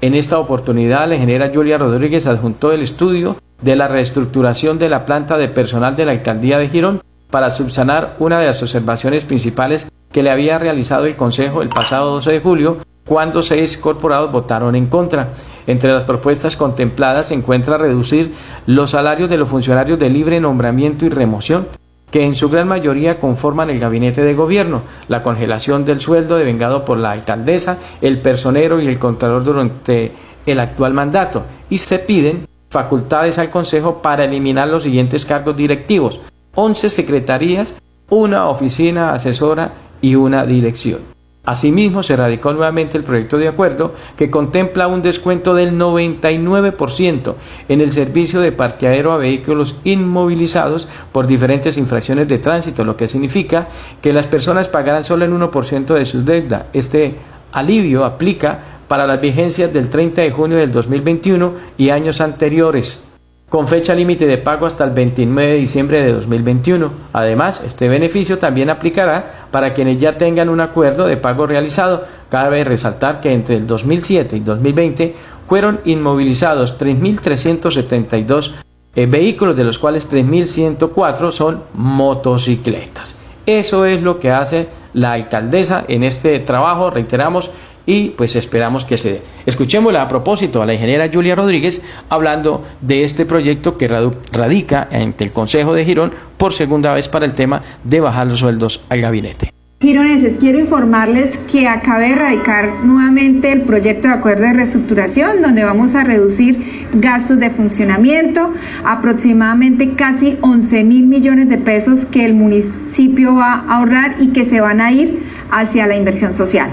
En 0.00 0.14
esta 0.14 0.38
oportunidad, 0.38 1.08
la 1.08 1.16
ingeniera 1.16 1.50
Julia 1.52 1.76
Rodríguez 1.76 2.26
adjuntó 2.26 2.72
el 2.72 2.82
estudio 2.82 3.36
de 3.62 3.76
la 3.76 3.88
reestructuración 3.88 4.78
de 4.78 4.88
la 4.88 5.04
planta 5.04 5.38
de 5.38 5.48
personal 5.48 5.96
de 5.96 6.04
la 6.04 6.12
alcaldía 6.12 6.58
de 6.58 6.68
Girón 6.68 7.02
para 7.30 7.50
subsanar 7.50 8.16
una 8.18 8.38
de 8.38 8.46
las 8.46 8.62
observaciones 8.62 9.24
principales 9.24 9.86
que 10.12 10.22
le 10.22 10.30
había 10.30 10.58
realizado 10.58 11.06
el 11.06 11.16
Consejo 11.16 11.62
el 11.62 11.68
pasado 11.68 12.12
12 12.12 12.32
de 12.32 12.40
julio, 12.40 12.78
cuando 13.04 13.42
seis 13.42 13.76
corporados 13.76 14.32
votaron 14.32 14.76
en 14.76 14.86
contra. 14.86 15.30
Entre 15.66 15.92
las 15.92 16.04
propuestas 16.04 16.56
contempladas 16.56 17.28
se 17.28 17.34
encuentra 17.34 17.78
reducir 17.78 18.34
los 18.66 18.90
salarios 18.90 19.28
de 19.28 19.38
los 19.38 19.48
funcionarios 19.48 19.98
de 19.98 20.10
libre 20.10 20.40
nombramiento 20.40 21.04
y 21.04 21.08
remoción, 21.08 21.68
que 22.10 22.24
en 22.24 22.34
su 22.34 22.48
gran 22.48 22.68
mayoría 22.68 23.20
conforman 23.20 23.70
el 23.70 23.80
gabinete 23.80 24.22
de 24.22 24.34
gobierno, 24.34 24.82
la 25.08 25.22
congelación 25.22 25.84
del 25.84 26.00
sueldo 26.00 26.36
devengado 26.36 26.84
por 26.84 26.98
la 26.98 27.10
alcaldesa, 27.10 27.78
el 28.00 28.20
personero 28.22 28.80
y 28.80 28.88
el 28.88 28.98
contralor 28.98 29.44
durante 29.44 30.12
el 30.46 30.60
actual 30.60 30.94
mandato, 30.94 31.44
y 31.68 31.78
se 31.78 31.98
piden 31.98 32.46
facultades 32.78 33.38
al 33.38 33.50
Consejo 33.50 34.00
para 34.02 34.24
eliminar 34.24 34.68
los 34.68 34.84
siguientes 34.84 35.26
cargos 35.26 35.56
directivos, 35.56 36.20
11 36.54 36.90
secretarías, 36.90 37.74
una 38.08 38.48
oficina 38.48 39.14
asesora 39.14 39.72
y 40.00 40.14
una 40.14 40.46
dirección. 40.46 41.00
Asimismo, 41.44 42.04
se 42.04 42.14
radicó 42.14 42.52
nuevamente 42.52 42.96
el 42.96 43.02
proyecto 43.02 43.36
de 43.36 43.48
acuerdo 43.48 43.94
que 44.16 44.30
contempla 44.30 44.86
un 44.86 45.02
descuento 45.02 45.56
del 45.56 45.76
99% 45.76 47.34
en 47.68 47.80
el 47.80 47.90
servicio 47.90 48.40
de 48.40 48.52
parqueadero 48.52 49.12
a 49.12 49.18
vehículos 49.18 49.74
inmovilizados 49.82 50.86
por 51.10 51.26
diferentes 51.26 51.78
infracciones 51.78 52.28
de 52.28 52.38
tránsito, 52.38 52.84
lo 52.84 52.96
que 52.96 53.08
significa 53.08 53.66
que 54.00 54.12
las 54.12 54.28
personas 54.28 54.68
pagarán 54.68 55.02
solo 55.02 55.24
el 55.24 55.32
1% 55.32 55.94
de 55.94 56.06
su 56.06 56.24
deuda. 56.24 56.66
Este 56.72 57.16
alivio 57.50 58.04
aplica 58.04 58.77
para 58.88 59.06
las 59.06 59.20
vigencias 59.20 59.72
del 59.72 59.90
30 59.90 60.22
de 60.22 60.30
junio 60.32 60.56
del 60.58 60.72
2021 60.72 61.52
y 61.76 61.90
años 61.90 62.20
anteriores 62.20 63.04
con 63.48 63.66
fecha 63.66 63.94
límite 63.94 64.26
de 64.26 64.38
pago 64.38 64.66
hasta 64.66 64.84
el 64.84 64.90
29 64.90 65.52
de 65.52 65.58
diciembre 65.58 66.02
de 66.02 66.12
2021. 66.12 66.90
Además, 67.12 67.62
este 67.64 67.88
beneficio 67.88 68.38
también 68.38 68.68
aplicará 68.68 69.46
para 69.50 69.72
quienes 69.72 69.98
ya 69.98 70.18
tengan 70.18 70.48
un 70.48 70.60
acuerdo 70.60 71.06
de 71.06 71.16
pago 71.16 71.46
realizado. 71.46 72.04
Cabe 72.28 72.64
resaltar 72.64 73.20
que 73.20 73.32
entre 73.32 73.56
el 73.56 73.66
2007 73.66 74.36
y 74.36 74.40
2020 74.40 75.14
fueron 75.48 75.80
inmovilizados 75.84 76.78
3.372 76.78 78.52
eh, 78.94 79.06
vehículos, 79.06 79.56
de 79.56 79.64
los 79.64 79.78
cuales 79.78 80.10
3.104 80.10 81.32
son 81.32 81.62
motocicletas. 81.72 83.14
Eso 83.46 83.86
es 83.86 84.02
lo 84.02 84.18
que 84.18 84.30
hace 84.30 84.68
la 84.92 85.12
alcaldesa 85.12 85.84
en 85.88 86.02
este 86.02 86.38
trabajo, 86.40 86.90
reiteramos, 86.90 87.50
y 87.88 88.10
pues 88.10 88.36
esperamos 88.36 88.84
que 88.84 88.98
se 88.98 89.12
dé. 89.12 89.22
Escuchémosla 89.46 90.02
a 90.02 90.08
propósito 90.08 90.60
a 90.60 90.66
la 90.66 90.74
ingeniera 90.74 91.08
Julia 91.10 91.34
Rodríguez 91.34 91.80
hablando 92.10 92.62
de 92.82 93.02
este 93.02 93.24
proyecto 93.24 93.78
que 93.78 93.88
radica 94.30 94.88
ante 94.92 95.24
el 95.24 95.32
Consejo 95.32 95.72
de 95.72 95.86
Girón 95.86 96.12
por 96.36 96.52
segunda 96.52 96.92
vez 96.92 97.08
para 97.08 97.24
el 97.24 97.32
tema 97.32 97.62
de 97.84 98.00
bajar 98.00 98.26
los 98.26 98.40
sueldos 98.40 98.82
al 98.90 99.00
gabinete. 99.00 99.54
Gironeses, 99.80 100.34
quiero 100.38 100.58
informarles 100.58 101.38
que 101.50 101.66
acabe 101.66 102.10
de 102.10 102.16
radicar 102.16 102.84
nuevamente 102.84 103.52
el 103.52 103.62
proyecto 103.62 104.08
de 104.08 104.14
acuerdo 104.14 104.42
de 104.42 104.52
reestructuración, 104.52 105.40
donde 105.40 105.64
vamos 105.64 105.94
a 105.94 106.04
reducir 106.04 106.88
gastos 106.92 107.38
de 107.38 107.48
funcionamiento, 107.48 108.52
aproximadamente 108.84 109.94
casi 109.94 110.36
11 110.42 110.84
mil 110.84 111.06
millones 111.06 111.48
de 111.48 111.56
pesos 111.56 112.04
que 112.06 112.26
el 112.26 112.34
municipio 112.34 113.36
va 113.36 113.54
a 113.54 113.78
ahorrar 113.78 114.16
y 114.18 114.28
que 114.32 114.44
se 114.44 114.60
van 114.60 114.82
a 114.82 114.92
ir 114.92 115.22
hacia 115.50 115.86
la 115.86 115.96
inversión 115.96 116.34
social. 116.34 116.70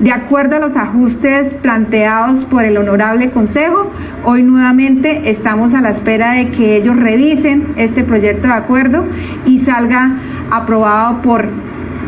De 0.00 0.12
acuerdo 0.12 0.54
a 0.54 0.58
los 0.60 0.76
ajustes 0.76 1.54
planteados 1.54 2.44
por 2.44 2.64
el 2.64 2.76
Honorable 2.76 3.30
Consejo, 3.30 3.90
hoy 4.24 4.44
nuevamente 4.44 5.28
estamos 5.28 5.74
a 5.74 5.80
la 5.80 5.90
espera 5.90 6.34
de 6.34 6.50
que 6.50 6.76
ellos 6.76 6.94
revisen 6.94 7.66
este 7.76 8.04
proyecto 8.04 8.46
de 8.46 8.52
acuerdo 8.52 9.04
y 9.44 9.58
salga 9.58 10.12
aprobado 10.52 11.20
por 11.22 11.46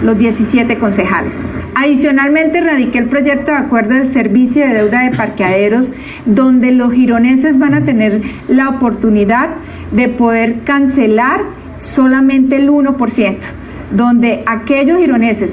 los 0.05 0.16
17 0.16 0.79
concejales. 0.79 1.40
Adicionalmente, 1.74 2.61
radiqué 2.61 2.98
el 2.98 3.09
proyecto 3.09 3.50
de 3.50 3.57
acuerdo 3.57 3.94
del 3.94 4.09
servicio 4.09 4.64
de 4.64 4.74
deuda 4.74 5.00
de 5.00 5.16
parqueaderos, 5.16 5.92
donde 6.26 6.70
los 6.70 6.92
gironeses 6.92 7.59
van 7.59 7.74
a 7.74 7.85
tener 7.85 8.22
la 8.46 8.68
oportunidad 8.68 9.48
de 9.90 10.09
poder 10.09 10.61
cancelar 10.62 11.40
solamente 11.81 12.55
el 12.55 12.70
1%, 12.70 13.37
donde 13.90 14.44
aquellos 14.46 15.00
gironeses, 15.00 15.50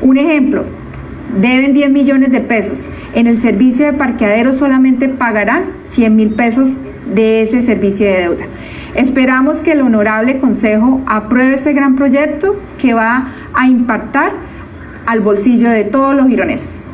un 0.00 0.16
ejemplo, 0.16 0.64
deben 1.36 1.74
10 1.74 1.90
millones 1.90 2.30
de 2.32 2.40
pesos. 2.40 2.86
En 3.14 3.26
el 3.26 3.40
servicio 3.40 3.86
de 3.86 3.92
parqueadero 3.92 4.54
solamente 4.54 5.08
pagarán 5.08 5.72
100 5.84 6.16
mil 6.16 6.30
pesos 6.30 6.76
de 7.14 7.42
ese 7.42 7.62
servicio 7.62 8.06
de 8.06 8.20
deuda. 8.20 8.44
Esperamos 8.94 9.58
que 9.58 9.72
el 9.72 9.80
honorable 9.80 10.38
Consejo 10.38 11.00
apruebe 11.06 11.54
ese 11.54 11.72
gran 11.72 11.96
proyecto 11.96 12.56
que 12.80 12.94
va 12.94 13.32
a 13.54 13.68
impactar 13.68 14.32
al 15.06 15.20
bolsillo 15.20 15.70
de 15.70 15.84
todos 15.84 16.14
los 16.14 16.26
gironeses. 16.28 16.86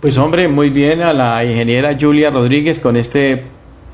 Pues 0.00 0.16
hombre, 0.16 0.46
muy 0.48 0.70
bien 0.70 1.00
a 1.02 1.12
la 1.12 1.44
ingeniera 1.44 1.96
Julia 1.98 2.30
Rodríguez 2.30 2.78
con 2.78 2.96
este 2.96 3.44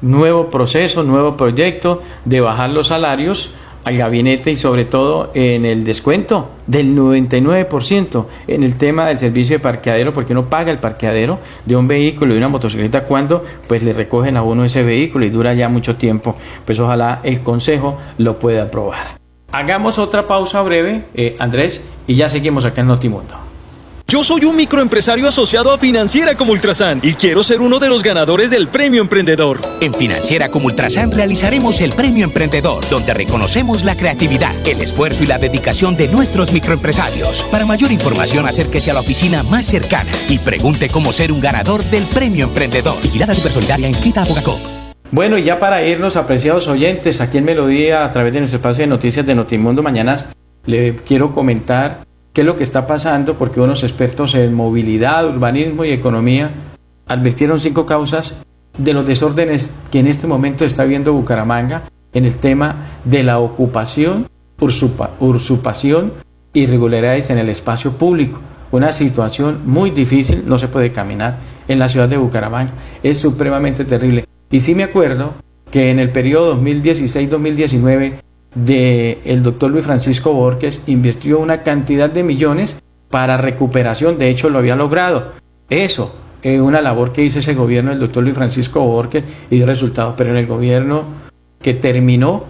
nuevo 0.02 0.50
proceso, 0.50 1.02
nuevo 1.02 1.36
proyecto 1.36 2.02
de 2.24 2.40
bajar 2.40 2.70
los 2.70 2.88
salarios 2.88 3.54
al 3.84 3.96
gabinete 3.96 4.50
y 4.50 4.56
sobre 4.56 4.84
todo 4.84 5.30
en 5.34 5.64
el 5.64 5.84
descuento 5.84 6.50
del 6.66 6.96
99% 6.96 8.26
en 8.48 8.62
el 8.62 8.76
tema 8.76 9.06
del 9.06 9.18
servicio 9.18 9.56
de 9.56 9.60
parqueadero, 9.60 10.12
porque 10.12 10.32
uno 10.32 10.48
paga 10.48 10.72
el 10.72 10.78
parqueadero 10.78 11.38
de 11.64 11.76
un 11.76 11.86
vehículo 11.86 12.34
y 12.34 12.38
una 12.38 12.48
motocicleta 12.48 13.04
cuando 13.04 13.44
pues 13.68 13.82
le 13.82 13.92
recogen 13.92 14.36
a 14.36 14.42
uno 14.42 14.64
ese 14.64 14.82
vehículo 14.82 15.24
y 15.24 15.30
dura 15.30 15.54
ya 15.54 15.68
mucho 15.68 15.96
tiempo, 15.96 16.36
pues 16.64 16.78
ojalá 16.78 17.20
el 17.22 17.40
Consejo 17.40 17.98
lo 18.18 18.38
pueda 18.38 18.64
aprobar. 18.64 19.18
Hagamos 19.52 19.98
otra 19.98 20.26
pausa 20.26 20.62
breve, 20.62 21.04
eh, 21.14 21.36
Andrés, 21.38 21.84
y 22.06 22.16
ya 22.16 22.28
seguimos 22.28 22.64
acá 22.64 22.80
en 22.80 22.88
Notimundo. 22.88 23.53
Yo 24.06 24.22
soy 24.22 24.44
un 24.44 24.54
microempresario 24.54 25.26
asociado 25.26 25.72
a 25.72 25.78
Financiera 25.78 26.36
como 26.36 26.52
Ultrasan 26.52 27.00
y 27.02 27.14
quiero 27.14 27.42
ser 27.42 27.62
uno 27.62 27.78
de 27.78 27.88
los 27.88 28.02
ganadores 28.02 28.50
del 28.50 28.68
Premio 28.68 29.00
Emprendedor. 29.00 29.58
En 29.80 29.94
Financiera 29.94 30.50
como 30.50 30.66
Ultrasan 30.66 31.10
realizaremos 31.10 31.80
el 31.80 31.92
Premio 31.94 32.24
Emprendedor, 32.24 32.86
donde 32.90 33.14
reconocemos 33.14 33.82
la 33.82 33.96
creatividad, 33.96 34.54
el 34.68 34.82
esfuerzo 34.82 35.24
y 35.24 35.26
la 35.26 35.38
dedicación 35.38 35.96
de 35.96 36.08
nuestros 36.08 36.52
microempresarios. 36.52 37.44
Para 37.44 37.64
mayor 37.64 37.90
información, 37.90 38.46
acérquese 38.46 38.90
a 38.90 38.94
la 38.94 39.00
oficina 39.00 39.42
más 39.44 39.66
cercana 39.66 40.10
y 40.28 40.38
pregunte 40.38 40.90
cómo 40.90 41.10
ser 41.10 41.32
un 41.32 41.40
ganador 41.40 41.82
del 41.84 42.04
Premio 42.04 42.44
Emprendedor. 42.44 43.00
Vigilada 43.02 43.34
Supersolidaria 43.34 43.88
inscrita 43.88 44.22
a 44.22 44.26
Bogacop. 44.26 44.58
Bueno, 45.12 45.38
y 45.38 45.44
ya 45.44 45.58
para 45.58 45.82
irnos, 45.82 46.16
apreciados 46.16 46.68
oyentes, 46.68 47.22
aquí 47.22 47.38
en 47.38 47.46
Melodía, 47.46 48.04
a 48.04 48.12
través 48.12 48.34
de 48.34 48.40
nuestro 48.40 48.58
espacio 48.58 48.82
de 48.82 48.88
noticias 48.88 49.24
de 49.24 49.34
Notimundo 49.34 49.82
Mañanas, 49.82 50.26
le 50.66 50.94
quiero 50.96 51.32
comentar 51.32 52.04
qué 52.34 52.40
es 52.40 52.46
lo 52.46 52.56
que 52.56 52.64
está 52.64 52.86
pasando, 52.86 53.38
porque 53.38 53.60
unos 53.60 53.84
expertos 53.84 54.34
en 54.34 54.52
movilidad, 54.52 55.26
urbanismo 55.26 55.84
y 55.84 55.92
economía 55.92 56.50
advirtieron 57.06 57.60
cinco 57.60 57.86
causas 57.86 58.42
de 58.76 58.92
los 58.92 59.06
desórdenes 59.06 59.70
que 59.92 60.00
en 60.00 60.08
este 60.08 60.26
momento 60.26 60.64
está 60.64 60.84
viendo 60.84 61.12
Bucaramanga 61.12 61.84
en 62.12 62.24
el 62.24 62.34
tema 62.34 62.98
de 63.04 63.22
la 63.22 63.38
ocupación, 63.38 64.28
usurpación 64.58 66.12
y 66.52 66.62
irregularidades 66.62 67.30
en 67.30 67.38
el 67.38 67.48
espacio 67.48 67.92
público. 67.92 68.40
Una 68.72 68.92
situación 68.92 69.60
muy 69.64 69.90
difícil, 69.90 70.42
no 70.44 70.58
se 70.58 70.66
puede 70.66 70.90
caminar 70.90 71.38
en 71.68 71.78
la 71.78 71.88
ciudad 71.88 72.08
de 72.08 72.16
Bucaramanga, 72.16 72.72
es 73.04 73.20
supremamente 73.20 73.84
terrible. 73.84 74.26
Y 74.50 74.60
sí 74.60 74.74
me 74.74 74.82
acuerdo 74.82 75.34
que 75.70 75.90
en 75.90 76.00
el 76.00 76.10
periodo 76.10 76.60
2016-2019 76.60 78.14
de 78.54 79.20
el 79.24 79.42
doctor 79.42 79.70
Luis 79.70 79.84
Francisco 79.84 80.32
Borges 80.32 80.80
invirtió 80.86 81.38
una 81.38 81.62
cantidad 81.62 82.10
de 82.10 82.22
millones 82.22 82.76
para 83.10 83.36
recuperación, 83.36 84.18
de 84.18 84.28
hecho 84.28 84.50
lo 84.50 84.58
había 84.58 84.76
logrado. 84.76 85.32
Eso 85.68 86.14
es 86.42 86.60
una 86.60 86.80
labor 86.80 87.12
que 87.12 87.22
hizo 87.22 87.38
ese 87.38 87.54
gobierno 87.54 87.90
del 87.90 88.00
doctor 88.00 88.22
Luis 88.22 88.34
Francisco 88.34 88.80
Borges 88.80 89.24
y 89.50 89.56
dio 89.56 89.66
resultados, 89.66 90.14
pero 90.16 90.30
en 90.30 90.36
el 90.36 90.46
gobierno 90.46 91.04
que 91.60 91.74
terminó 91.74 92.44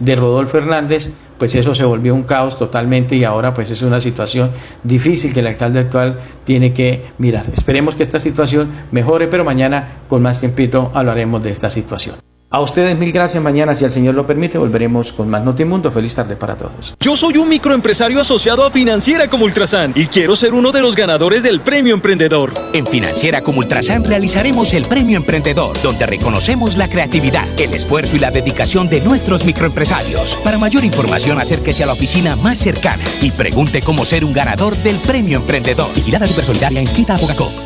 de 0.00 0.16
Rodolfo 0.16 0.58
Hernández, 0.58 1.10
pues 1.38 1.54
eso 1.54 1.74
se 1.74 1.84
volvió 1.84 2.14
un 2.14 2.24
caos 2.24 2.56
totalmente 2.56 3.16
y 3.16 3.24
ahora 3.24 3.54
pues 3.54 3.70
es 3.70 3.82
una 3.82 4.00
situación 4.00 4.50
difícil 4.82 5.32
que 5.32 5.40
el 5.40 5.46
alcalde 5.46 5.80
actual 5.80 6.20
tiene 6.44 6.72
que 6.72 7.04
mirar. 7.18 7.46
Esperemos 7.52 7.94
que 7.94 8.02
esta 8.02 8.18
situación 8.18 8.70
mejore, 8.90 9.28
pero 9.28 9.44
mañana 9.44 10.00
con 10.08 10.22
más 10.22 10.40
tiempito 10.40 10.90
hablaremos 10.94 11.42
de 11.42 11.50
esta 11.50 11.70
situación. 11.70 12.16
A 12.48 12.60
ustedes 12.60 12.96
mil 12.96 13.10
gracias. 13.10 13.42
Mañana, 13.42 13.74
si 13.74 13.84
el 13.84 13.90
Señor 13.90 14.14
lo 14.14 14.26
permite, 14.26 14.56
volveremos 14.56 15.12
con 15.12 15.28
más 15.28 15.44
Notimundo. 15.44 15.90
Feliz 15.90 16.14
tarde 16.14 16.36
para 16.36 16.56
todos. 16.56 16.94
Yo 17.00 17.16
soy 17.16 17.36
un 17.38 17.48
microempresario 17.48 18.20
asociado 18.20 18.64
a 18.64 18.70
Financiera 18.70 19.28
como 19.28 19.44
Ultrasan 19.44 19.92
y 19.96 20.06
quiero 20.06 20.36
ser 20.36 20.54
uno 20.54 20.70
de 20.70 20.80
los 20.80 20.94
ganadores 20.94 21.42
del 21.42 21.60
Premio 21.60 21.92
Emprendedor. 21.92 22.52
En 22.72 22.86
Financiera 22.86 23.42
como 23.42 23.58
Ultrasan 23.58 24.04
realizaremos 24.04 24.72
el 24.74 24.84
Premio 24.84 25.16
Emprendedor, 25.16 25.76
donde 25.82 26.06
reconocemos 26.06 26.76
la 26.76 26.88
creatividad, 26.88 27.46
el 27.58 27.74
esfuerzo 27.74 28.14
y 28.14 28.20
la 28.20 28.30
dedicación 28.30 28.88
de 28.88 29.00
nuestros 29.00 29.44
microempresarios. 29.44 30.36
Para 30.36 30.58
mayor 30.58 30.84
información, 30.84 31.40
acérquese 31.40 31.82
a 31.82 31.86
la 31.86 31.94
oficina 31.94 32.36
más 32.36 32.58
cercana 32.58 33.02
y 33.20 33.32
pregunte 33.32 33.82
cómo 33.82 34.04
ser 34.04 34.24
un 34.24 34.32
ganador 34.32 34.76
del 34.76 34.96
Premio 34.98 35.38
Emprendedor. 35.38 35.92
Vigilada 35.94 36.28
Supersolidaria 36.28 36.80
inscrita 36.80 37.16
a 37.16 37.18
Bogacop. 37.18 37.65